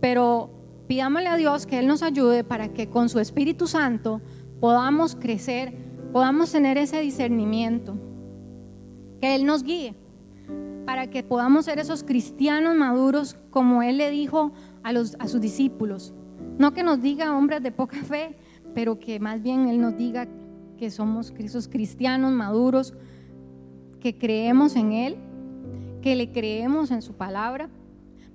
Pero 0.00 0.50
pidámosle 0.86 1.28
a 1.28 1.36
Dios 1.36 1.66
que 1.66 1.78
Él 1.78 1.86
nos 1.86 2.02
ayude 2.02 2.44
para 2.44 2.68
que 2.72 2.88
con 2.88 3.08
su 3.08 3.20
Espíritu 3.20 3.66
Santo 3.66 4.22
podamos 4.60 5.14
crecer, 5.14 5.74
podamos 6.12 6.50
tener 6.50 6.78
ese 6.78 7.00
discernimiento, 7.00 7.96
que 9.20 9.34
Él 9.34 9.44
nos 9.44 9.62
guíe, 9.62 9.94
para 10.86 11.10
que 11.10 11.22
podamos 11.22 11.66
ser 11.66 11.78
esos 11.78 12.02
cristianos 12.02 12.74
maduros 12.74 13.36
como 13.50 13.82
Él 13.82 13.98
le 13.98 14.10
dijo 14.10 14.52
a, 14.82 14.92
los, 14.92 15.16
a 15.18 15.28
sus 15.28 15.40
discípulos. 15.40 16.14
No 16.56 16.72
que 16.72 16.82
nos 16.82 17.02
diga 17.02 17.36
hombres 17.36 17.62
de 17.62 17.72
poca 17.72 17.98
fe, 17.98 18.36
pero 18.74 18.98
que 18.98 19.20
más 19.20 19.42
bien 19.42 19.68
Él 19.68 19.80
nos 19.80 19.96
diga 19.96 20.26
que 20.78 20.90
somos 20.90 21.32
cristianos 21.70 22.32
maduros, 22.32 22.94
que 24.00 24.16
creemos 24.16 24.76
en 24.76 24.92
Él, 24.92 25.16
que 26.00 26.16
le 26.16 26.32
creemos 26.32 26.90
en 26.90 27.02
su 27.02 27.12
palabra 27.14 27.68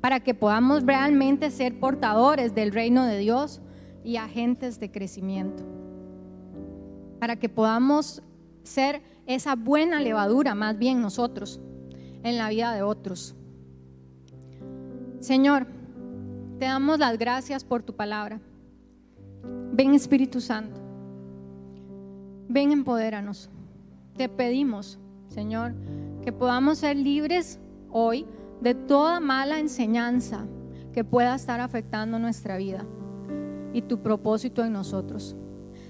para 0.03 0.19
que 0.19 0.33
podamos 0.33 0.83
realmente 0.83 1.49
ser 1.49 1.79
portadores 1.79 2.53
del 2.53 2.73
reino 2.73 3.05
de 3.05 3.19
Dios 3.19 3.61
y 4.03 4.17
agentes 4.17 4.77
de 4.77 4.91
crecimiento. 4.91 5.63
Para 7.21 7.37
que 7.37 7.47
podamos 7.47 8.21
ser 8.63 9.01
esa 9.27 9.55
buena 9.55 10.01
levadura, 10.01 10.55
más 10.55 10.77
bien 10.77 11.01
nosotros, 11.01 11.61
en 12.21 12.37
la 12.37 12.49
vida 12.49 12.73
de 12.73 12.81
otros. 12.81 13.33
Señor, 15.21 15.67
te 16.59 16.65
damos 16.65 16.99
las 16.99 17.17
gracias 17.17 17.63
por 17.63 17.81
tu 17.81 17.95
palabra. 17.95 18.41
Ven 19.71 19.93
Espíritu 19.93 20.41
Santo. 20.41 20.82
Ven, 22.53 22.71
empodéranos. 22.71 23.49
Te 24.15 24.29
pedimos, 24.29 24.99
Señor, 25.27 25.73
que 26.21 26.31
podamos 26.31 26.77
ser 26.77 26.95
libres 26.95 27.59
hoy 27.89 28.27
de 28.61 28.75
toda 28.75 29.19
mala 29.19 29.57
enseñanza 29.57 30.45
que 30.93 31.03
pueda 31.03 31.33
estar 31.33 31.59
afectando 31.61 32.19
nuestra 32.19 32.57
vida 32.57 32.85
y 33.73 33.81
tu 33.81 34.03
propósito 34.03 34.63
en 34.63 34.71
nosotros. 34.71 35.35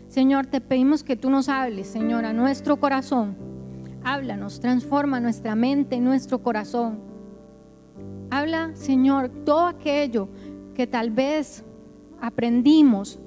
Señor, 0.07 0.45
te 0.45 0.61
pedimos 0.61 1.03
que 1.03 1.17
tú 1.17 1.29
nos 1.29 1.49
hables, 1.49 1.87
Señor, 1.87 2.23
a 2.23 2.31
nuestro 2.31 2.77
corazón. 2.77 3.35
Háblanos, 4.05 4.61
transforma 4.61 5.19
nuestra 5.19 5.55
mente, 5.55 5.99
nuestro 5.99 6.41
corazón. 6.41 6.97
Habla, 8.29 8.71
Señor, 8.73 9.27
todo 9.43 9.65
aquello 9.65 10.29
que 10.73 10.87
tal 10.87 11.11
vez 11.11 11.65
aprendimos 12.21 13.19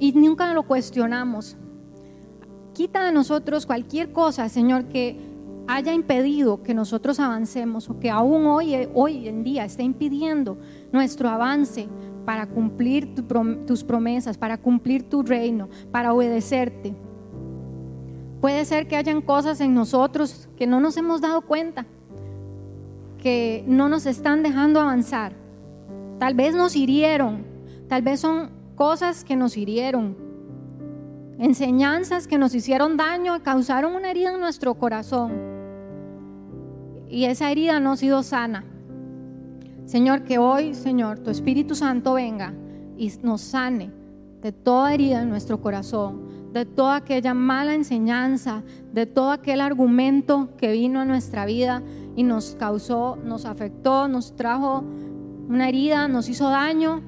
y 0.00 0.10
nunca 0.14 0.52
lo 0.52 0.64
cuestionamos. 0.64 1.56
Quita 2.76 3.06
de 3.06 3.10
nosotros 3.10 3.64
cualquier 3.64 4.12
cosa, 4.12 4.50
Señor, 4.50 4.84
que 4.84 5.18
haya 5.66 5.94
impedido 5.94 6.62
que 6.62 6.74
nosotros 6.74 7.18
avancemos 7.18 7.88
o 7.88 7.98
que 7.98 8.10
aún 8.10 8.44
hoy, 8.44 8.86
hoy 8.92 9.28
en 9.28 9.42
día 9.44 9.64
está 9.64 9.82
impidiendo 9.82 10.58
nuestro 10.92 11.30
avance 11.30 11.88
para 12.26 12.46
cumplir 12.46 13.14
tus 13.14 13.82
promesas, 13.82 14.36
para 14.36 14.58
cumplir 14.58 15.08
tu 15.08 15.22
reino, 15.22 15.70
para 15.90 16.12
obedecerte. 16.12 16.94
Puede 18.42 18.66
ser 18.66 18.86
que 18.88 18.96
hayan 18.96 19.22
cosas 19.22 19.62
en 19.62 19.72
nosotros 19.72 20.46
que 20.58 20.66
no 20.66 20.78
nos 20.78 20.98
hemos 20.98 21.22
dado 21.22 21.40
cuenta, 21.46 21.86
que 23.16 23.64
no 23.66 23.88
nos 23.88 24.04
están 24.04 24.42
dejando 24.42 24.82
avanzar. 24.82 25.32
Tal 26.18 26.34
vez 26.34 26.54
nos 26.54 26.76
hirieron, 26.76 27.42
tal 27.88 28.02
vez 28.02 28.20
son 28.20 28.50
cosas 28.74 29.24
que 29.24 29.34
nos 29.34 29.56
hirieron, 29.56 30.25
enseñanzas 31.38 32.26
que 32.26 32.38
nos 32.38 32.54
hicieron 32.54 32.96
daño, 32.96 33.42
causaron 33.42 33.94
una 33.94 34.10
herida 34.10 34.32
en 34.32 34.40
nuestro 34.40 34.74
corazón 34.74 35.56
y 37.08 37.24
esa 37.24 37.50
herida 37.50 37.80
no 37.80 37.92
ha 37.92 37.96
sido 37.96 38.22
sana. 38.22 38.64
Señor, 39.84 40.24
que 40.24 40.38
hoy, 40.38 40.74
Señor, 40.74 41.20
tu 41.20 41.30
Espíritu 41.30 41.74
Santo 41.74 42.14
venga 42.14 42.52
y 42.96 43.12
nos 43.22 43.40
sane 43.40 43.90
de 44.42 44.52
toda 44.52 44.92
herida 44.92 45.22
en 45.22 45.30
nuestro 45.30 45.60
corazón, 45.60 46.52
de 46.52 46.64
toda 46.64 46.96
aquella 46.96 47.34
mala 47.34 47.74
enseñanza, 47.74 48.62
de 48.92 49.06
todo 49.06 49.30
aquel 49.30 49.60
argumento 49.60 50.56
que 50.56 50.72
vino 50.72 51.00
a 51.00 51.04
nuestra 51.04 51.46
vida 51.46 51.82
y 52.16 52.24
nos 52.24 52.56
causó, 52.56 53.16
nos 53.16 53.44
afectó, 53.44 54.08
nos 54.08 54.34
trajo 54.34 54.82
una 55.48 55.68
herida, 55.68 56.08
nos 56.08 56.28
hizo 56.28 56.48
daño. 56.48 57.02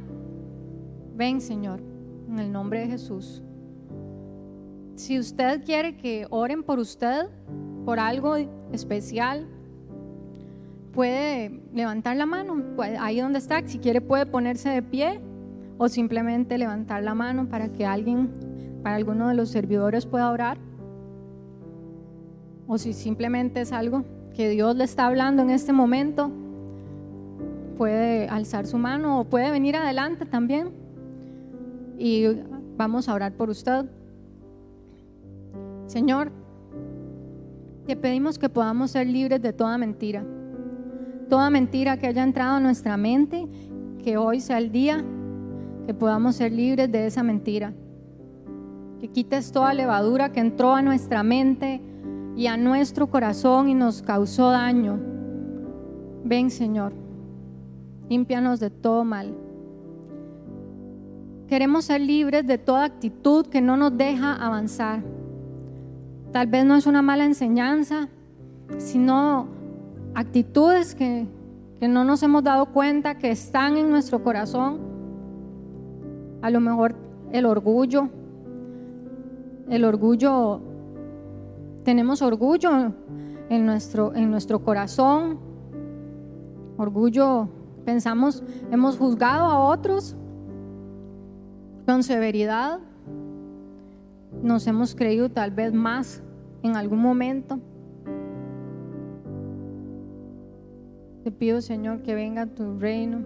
Ven, 1.16 1.40
Señor, 1.40 1.80
en 2.28 2.38
el 2.38 2.52
nombre 2.52 2.80
de 2.80 2.86
Jesús. 2.86 3.42
Si 4.98 5.16
usted 5.16 5.62
quiere 5.64 5.96
que 5.96 6.26
oren 6.28 6.64
por 6.64 6.80
usted, 6.80 7.26
por 7.84 8.00
algo 8.00 8.34
especial, 8.72 9.46
puede 10.92 11.62
levantar 11.72 12.16
la 12.16 12.26
mano, 12.26 12.64
ahí 12.98 13.20
donde 13.20 13.38
está, 13.38 13.64
si 13.64 13.78
quiere 13.78 14.00
puede 14.00 14.26
ponerse 14.26 14.70
de 14.70 14.82
pie 14.82 15.20
o 15.78 15.88
simplemente 15.88 16.58
levantar 16.58 17.04
la 17.04 17.14
mano 17.14 17.48
para 17.48 17.68
que 17.68 17.86
alguien, 17.86 18.28
para 18.82 18.96
alguno 18.96 19.28
de 19.28 19.34
los 19.34 19.50
servidores 19.50 20.04
pueda 20.04 20.32
orar. 20.32 20.58
O 22.66 22.76
si 22.76 22.92
simplemente 22.92 23.60
es 23.60 23.70
algo 23.70 24.04
que 24.34 24.48
Dios 24.48 24.74
le 24.74 24.82
está 24.82 25.06
hablando 25.06 25.42
en 25.42 25.50
este 25.50 25.72
momento, 25.72 26.32
puede 27.76 28.28
alzar 28.28 28.66
su 28.66 28.78
mano 28.78 29.20
o 29.20 29.24
puede 29.26 29.52
venir 29.52 29.76
adelante 29.76 30.26
también. 30.26 30.70
Y 31.96 32.24
vamos 32.76 33.08
a 33.08 33.14
orar 33.14 33.34
por 33.34 33.48
usted. 33.48 33.86
Señor, 35.88 36.30
te 37.86 37.96
pedimos 37.96 38.38
que 38.38 38.50
podamos 38.50 38.90
ser 38.90 39.06
libres 39.06 39.40
de 39.40 39.54
toda 39.54 39.78
mentira. 39.78 40.22
Toda 41.30 41.48
mentira 41.48 41.96
que 41.96 42.06
haya 42.06 42.22
entrado 42.22 42.56
a 42.56 42.60
nuestra 42.60 42.98
mente, 42.98 43.48
que 44.04 44.18
hoy 44.18 44.40
sea 44.40 44.58
el 44.58 44.70
día 44.70 45.02
que 45.86 45.94
podamos 45.94 46.36
ser 46.36 46.52
libres 46.52 46.92
de 46.92 47.06
esa 47.06 47.22
mentira. 47.22 47.72
Que 49.00 49.08
quites 49.08 49.50
toda 49.50 49.72
levadura 49.72 50.30
que 50.30 50.40
entró 50.40 50.74
a 50.74 50.82
nuestra 50.82 51.22
mente 51.22 51.80
y 52.36 52.48
a 52.48 52.58
nuestro 52.58 53.06
corazón 53.06 53.70
y 53.70 53.74
nos 53.74 54.02
causó 54.02 54.50
daño. 54.50 55.00
Ven, 56.22 56.50
Señor, 56.50 56.92
límpianos 58.10 58.60
de 58.60 58.68
todo 58.68 59.04
mal. 59.04 59.34
Queremos 61.46 61.86
ser 61.86 62.02
libres 62.02 62.46
de 62.46 62.58
toda 62.58 62.84
actitud 62.84 63.46
que 63.46 63.62
no 63.62 63.78
nos 63.78 63.96
deja 63.96 64.34
avanzar. 64.34 65.02
Tal 66.32 66.46
vez 66.46 66.64
no 66.64 66.76
es 66.76 66.86
una 66.86 67.02
mala 67.02 67.24
enseñanza, 67.24 68.08
sino 68.76 69.48
actitudes 70.14 70.94
que, 70.94 71.26
que 71.80 71.88
no 71.88 72.04
nos 72.04 72.22
hemos 72.22 72.44
dado 72.44 72.66
cuenta 72.66 73.18
que 73.18 73.30
están 73.30 73.76
en 73.76 73.90
nuestro 73.90 74.22
corazón 74.22 74.88
a 76.42 76.50
lo 76.50 76.60
mejor 76.60 76.94
el 77.32 77.46
orgullo. 77.46 78.08
El 79.68 79.84
orgullo, 79.84 80.60
tenemos 81.84 82.22
orgullo 82.22 82.92
en 83.48 83.66
nuestro, 83.66 84.14
en 84.14 84.30
nuestro 84.30 84.62
corazón. 84.62 85.38
Orgullo, 86.76 87.48
pensamos, 87.84 88.42
hemos 88.70 88.96
juzgado 88.96 89.46
a 89.46 89.58
otros 89.58 90.16
con 91.86 92.02
severidad. 92.02 92.80
Nos 94.42 94.66
hemos 94.66 94.94
creído 94.94 95.30
tal 95.30 95.50
vez 95.50 95.72
más 95.72 96.22
en 96.62 96.76
algún 96.76 97.00
momento. 97.00 97.60
Te 101.24 101.32
pido, 101.32 101.60
Señor, 101.60 102.02
que 102.02 102.14
venga 102.14 102.46
tu 102.46 102.78
reino 102.78 103.22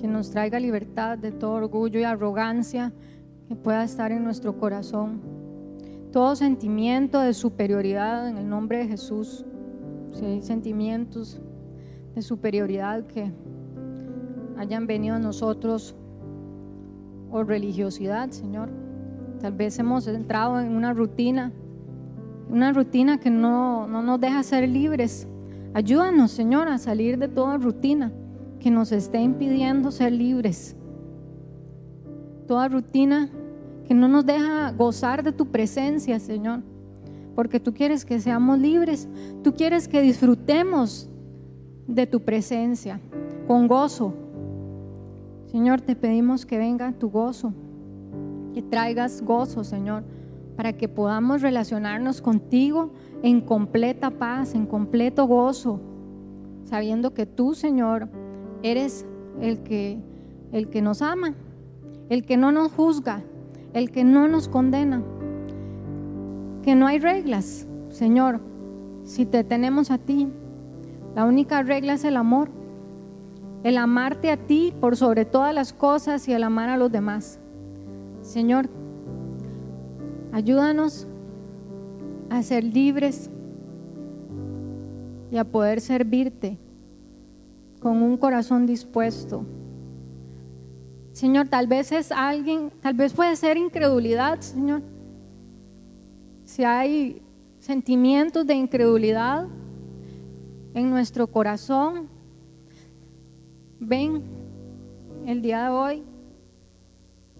que 0.00 0.08
nos 0.08 0.30
traiga 0.30 0.58
libertad 0.58 1.18
de 1.18 1.30
todo 1.30 1.52
orgullo 1.52 2.00
y 2.00 2.04
arrogancia 2.04 2.92
que 3.48 3.54
pueda 3.54 3.84
estar 3.84 4.12
en 4.12 4.24
nuestro 4.24 4.56
corazón. 4.56 5.20
Todo 6.10 6.34
sentimiento 6.36 7.20
de 7.20 7.34
superioridad 7.34 8.26
en 8.28 8.38
el 8.38 8.48
nombre 8.48 8.78
de 8.78 8.88
Jesús. 8.88 9.44
Si 10.14 10.24
hay 10.24 10.42
sentimientos 10.42 11.40
de 12.14 12.22
superioridad 12.22 13.06
que 13.06 13.30
hayan 14.56 14.86
venido 14.86 15.16
a 15.16 15.18
nosotros 15.18 15.94
o 17.30 17.44
religiosidad, 17.44 18.30
Señor. 18.30 18.79
Tal 19.40 19.52
vez 19.52 19.78
hemos 19.78 20.06
entrado 20.06 20.60
en 20.60 20.76
una 20.76 20.92
rutina, 20.92 21.52
una 22.50 22.72
rutina 22.72 23.18
que 23.18 23.30
no, 23.30 23.86
no 23.86 24.02
nos 24.02 24.20
deja 24.20 24.42
ser 24.42 24.68
libres. 24.68 25.26
Ayúdanos, 25.72 26.30
Señor, 26.30 26.68
a 26.68 26.78
salir 26.78 27.18
de 27.18 27.28
toda 27.28 27.56
rutina 27.56 28.12
que 28.58 28.70
nos 28.70 28.92
esté 28.92 29.20
impidiendo 29.20 29.90
ser 29.90 30.12
libres. 30.12 30.76
Toda 32.46 32.68
rutina 32.68 33.30
que 33.86 33.94
no 33.94 34.08
nos 34.08 34.26
deja 34.26 34.72
gozar 34.72 35.22
de 35.22 35.32
tu 35.32 35.46
presencia, 35.46 36.18
Señor. 36.20 36.60
Porque 37.34 37.60
tú 37.60 37.72
quieres 37.72 38.04
que 38.04 38.20
seamos 38.20 38.58
libres. 38.58 39.08
Tú 39.42 39.54
quieres 39.54 39.88
que 39.88 40.02
disfrutemos 40.02 41.08
de 41.86 42.06
tu 42.06 42.20
presencia 42.20 43.00
con 43.46 43.68
gozo. 43.68 44.12
Señor, 45.46 45.80
te 45.80 45.96
pedimos 45.96 46.46
que 46.46 46.58
venga 46.58 46.92
tu 46.92 47.10
gozo, 47.10 47.52
que 48.52 48.62
traigas 48.62 49.22
gozo, 49.22 49.64
Señor, 49.64 50.04
para 50.56 50.72
que 50.72 50.88
podamos 50.88 51.42
relacionarnos 51.42 52.20
contigo 52.20 52.92
en 53.22 53.40
completa 53.40 54.10
paz, 54.10 54.54
en 54.54 54.66
completo 54.66 55.26
gozo, 55.26 55.80
sabiendo 56.64 57.14
que 57.14 57.26
tú, 57.26 57.54
Señor, 57.54 58.08
Eres 58.62 59.06
el 59.40 59.62
que, 59.62 59.98
el 60.52 60.68
que 60.68 60.82
nos 60.82 61.00
ama, 61.00 61.34
el 62.10 62.24
que 62.24 62.36
no 62.36 62.52
nos 62.52 62.72
juzga, 62.72 63.22
el 63.72 63.90
que 63.90 64.04
no 64.04 64.28
nos 64.28 64.48
condena. 64.48 65.02
Que 66.62 66.74
no 66.74 66.86
hay 66.86 66.98
reglas, 66.98 67.66
Señor. 67.88 68.40
Si 69.04 69.24
te 69.24 69.44
tenemos 69.44 69.90
a 69.90 69.96
ti, 69.96 70.28
la 71.14 71.24
única 71.24 71.62
regla 71.62 71.94
es 71.94 72.04
el 72.04 72.18
amor. 72.18 72.50
El 73.62 73.78
amarte 73.78 74.30
a 74.30 74.36
ti 74.36 74.74
por 74.78 74.96
sobre 74.96 75.24
todas 75.24 75.54
las 75.54 75.72
cosas 75.72 76.28
y 76.28 76.32
el 76.32 76.44
amar 76.44 76.68
a 76.68 76.76
los 76.76 76.92
demás. 76.92 77.39
Señor, 78.30 78.70
ayúdanos 80.30 81.08
a 82.30 82.40
ser 82.44 82.62
libres 82.62 83.28
y 85.32 85.36
a 85.36 85.42
poder 85.42 85.80
servirte 85.80 86.56
con 87.80 88.00
un 88.00 88.16
corazón 88.16 88.66
dispuesto. 88.66 89.44
Señor, 91.10 91.48
tal 91.48 91.66
vez 91.66 91.90
es 91.90 92.12
alguien, 92.12 92.70
tal 92.80 92.94
vez 92.94 93.12
puede 93.12 93.34
ser 93.34 93.56
incredulidad, 93.56 94.38
Señor. 94.38 94.82
Si 96.44 96.62
hay 96.62 97.20
sentimientos 97.58 98.46
de 98.46 98.54
incredulidad 98.54 99.48
en 100.74 100.88
nuestro 100.88 101.26
corazón, 101.26 102.08
ven 103.80 104.22
el 105.26 105.42
día 105.42 105.64
de 105.64 105.70
hoy, 105.70 106.04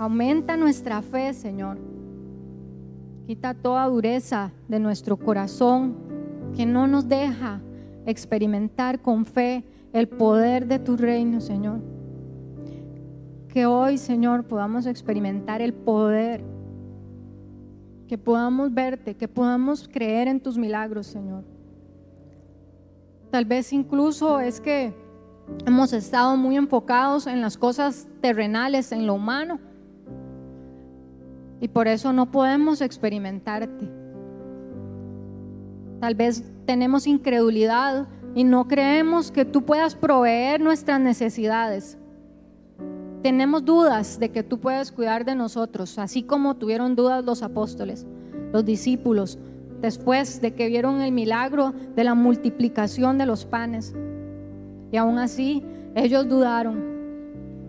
aumenta 0.01 0.57
nuestra 0.57 1.03
fe, 1.03 1.35
Señor. 1.35 1.77
Quita 3.27 3.53
toda 3.53 3.85
dureza 3.85 4.51
de 4.67 4.81
nuestro 4.81 5.19
corazón 5.19 5.95
que 6.57 6.65
no 6.65 6.87
nos 6.87 7.07
deja 7.07 7.61
experimentar 8.07 9.03
con 9.03 9.27
fe 9.27 9.63
el 9.93 10.09
poder 10.09 10.67
de 10.67 10.79
tu 10.79 10.97
reino, 10.97 11.43
Señor. 11.43 11.81
Que 13.49 13.67
hoy, 13.67 13.99
Señor, 13.99 14.45
podamos 14.45 14.87
experimentar 14.87 15.61
el 15.61 15.75
poder, 15.75 16.43
que 18.09 18.17
podamos 18.17 18.73
verte, 18.73 19.17
que 19.19 19.29
podamos 19.29 19.87
creer 19.87 20.29
en 20.29 20.41
tus 20.41 20.57
milagros, 20.57 21.09
Señor. 21.09 21.45
Tal 23.31 23.45
vez 23.45 23.71
incluso 23.71 24.41
es 24.41 24.63
que 24.63 24.95
hemos 25.67 25.93
estado 25.93 26.39
muy 26.39 26.57
enfocados 26.57 27.27
en 27.27 27.43
las 27.43 27.59
cosas 27.59 28.09
terrenales, 28.23 28.93
en 28.93 29.07
lo 29.07 29.13
humano, 29.13 29.61
y 31.61 31.69
por 31.69 31.89
eso 31.89 32.13
no 32.13 32.31
podemos 32.31 32.81
experimentarte. 32.81 33.91
Tal 36.01 36.15
vez 36.15 36.43
tenemos 36.65 37.07
incredulidad 37.07 38.09
y 38.35 38.45
no 38.45 38.67
creemos 38.67 39.31
que 39.31 39.45
tú 39.45 39.63
puedas 39.63 39.95
proveer 39.95 40.61
nuestras 40.61 41.01
necesidades. 41.01 41.99
Tenemos 43.23 43.65
dudas 43.65 44.19
de 44.19 44.31
que 44.31 44.43
tú 44.43 44.59
puedes 44.59 44.91
cuidar 44.93 45.27
de 45.27 45.35
nosotros, 45.35 45.99
así 45.99 46.23
como 46.23 46.57
tuvieron 46.57 46.97
dudas 46.97 47.23
los 47.23 47.43
apóstoles, 47.43 48.07
los 48.53 48.65
discípulos, 48.65 49.39
después 49.83 50.41
de 50.41 50.55
que 50.55 50.69
vieron 50.69 51.03
el 51.03 51.13
milagro 51.13 51.75
de 51.95 52.05
la 52.05 52.15
multiplicación 52.15 53.19
de 53.19 53.27
los 53.27 53.45
panes. 53.45 53.95
Y 54.91 54.97
aún 54.97 55.19
así, 55.19 55.63
ellos 55.95 56.29
dudaron. 56.29 56.83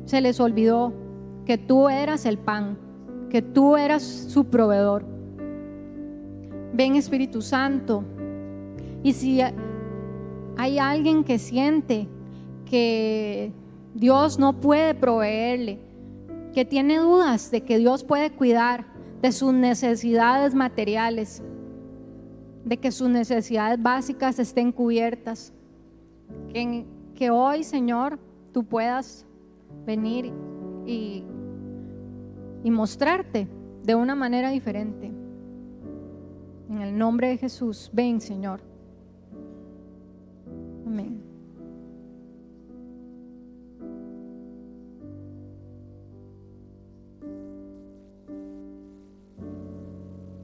Se 0.05 0.21
les 0.21 0.39
olvidó 0.39 0.93
que 1.45 1.57
tú 1.57 1.89
eras 1.89 2.25
el 2.25 2.37
pan, 2.37 2.77
que 3.31 3.41
tú 3.41 3.77
eras 3.77 4.03
su 4.03 4.43
proveedor. 4.45 5.05
Ven 6.73 6.95
Espíritu 6.95 7.41
Santo. 7.41 8.03
Y 9.03 9.13
si 9.13 9.39
hay 10.57 10.77
alguien 10.77 11.23
que 11.23 11.39
siente 11.39 12.09
que 12.65 13.53
Dios 13.93 14.37
no 14.37 14.59
puede 14.59 14.93
proveerle, 14.93 15.79
que 16.53 16.65
tiene 16.65 16.97
dudas 16.97 17.49
de 17.51 17.61
que 17.61 17.77
Dios 17.77 18.03
puede 18.03 18.31
cuidar 18.31 18.85
de 19.21 19.31
sus 19.31 19.53
necesidades 19.53 20.53
materiales, 20.53 21.41
de 22.65 22.77
que 22.77 22.91
sus 22.91 23.07
necesidades 23.09 23.81
básicas 23.81 24.39
estén 24.39 24.73
cubiertas. 24.73 25.53
Que, 26.53 26.85
que 27.15 27.29
hoy, 27.29 27.63
Señor, 27.63 28.19
tú 28.51 28.65
puedas 28.65 29.25
venir 29.85 30.33
y, 30.85 31.23
y 32.63 32.71
mostrarte 32.71 33.47
de 33.83 33.95
una 33.95 34.15
manera 34.15 34.49
diferente. 34.49 35.11
En 36.69 36.81
el 36.81 36.97
nombre 36.97 37.29
de 37.29 37.37
Jesús, 37.37 37.89
ven, 37.93 38.21
Señor. 38.21 38.61
Amén. 40.85 41.30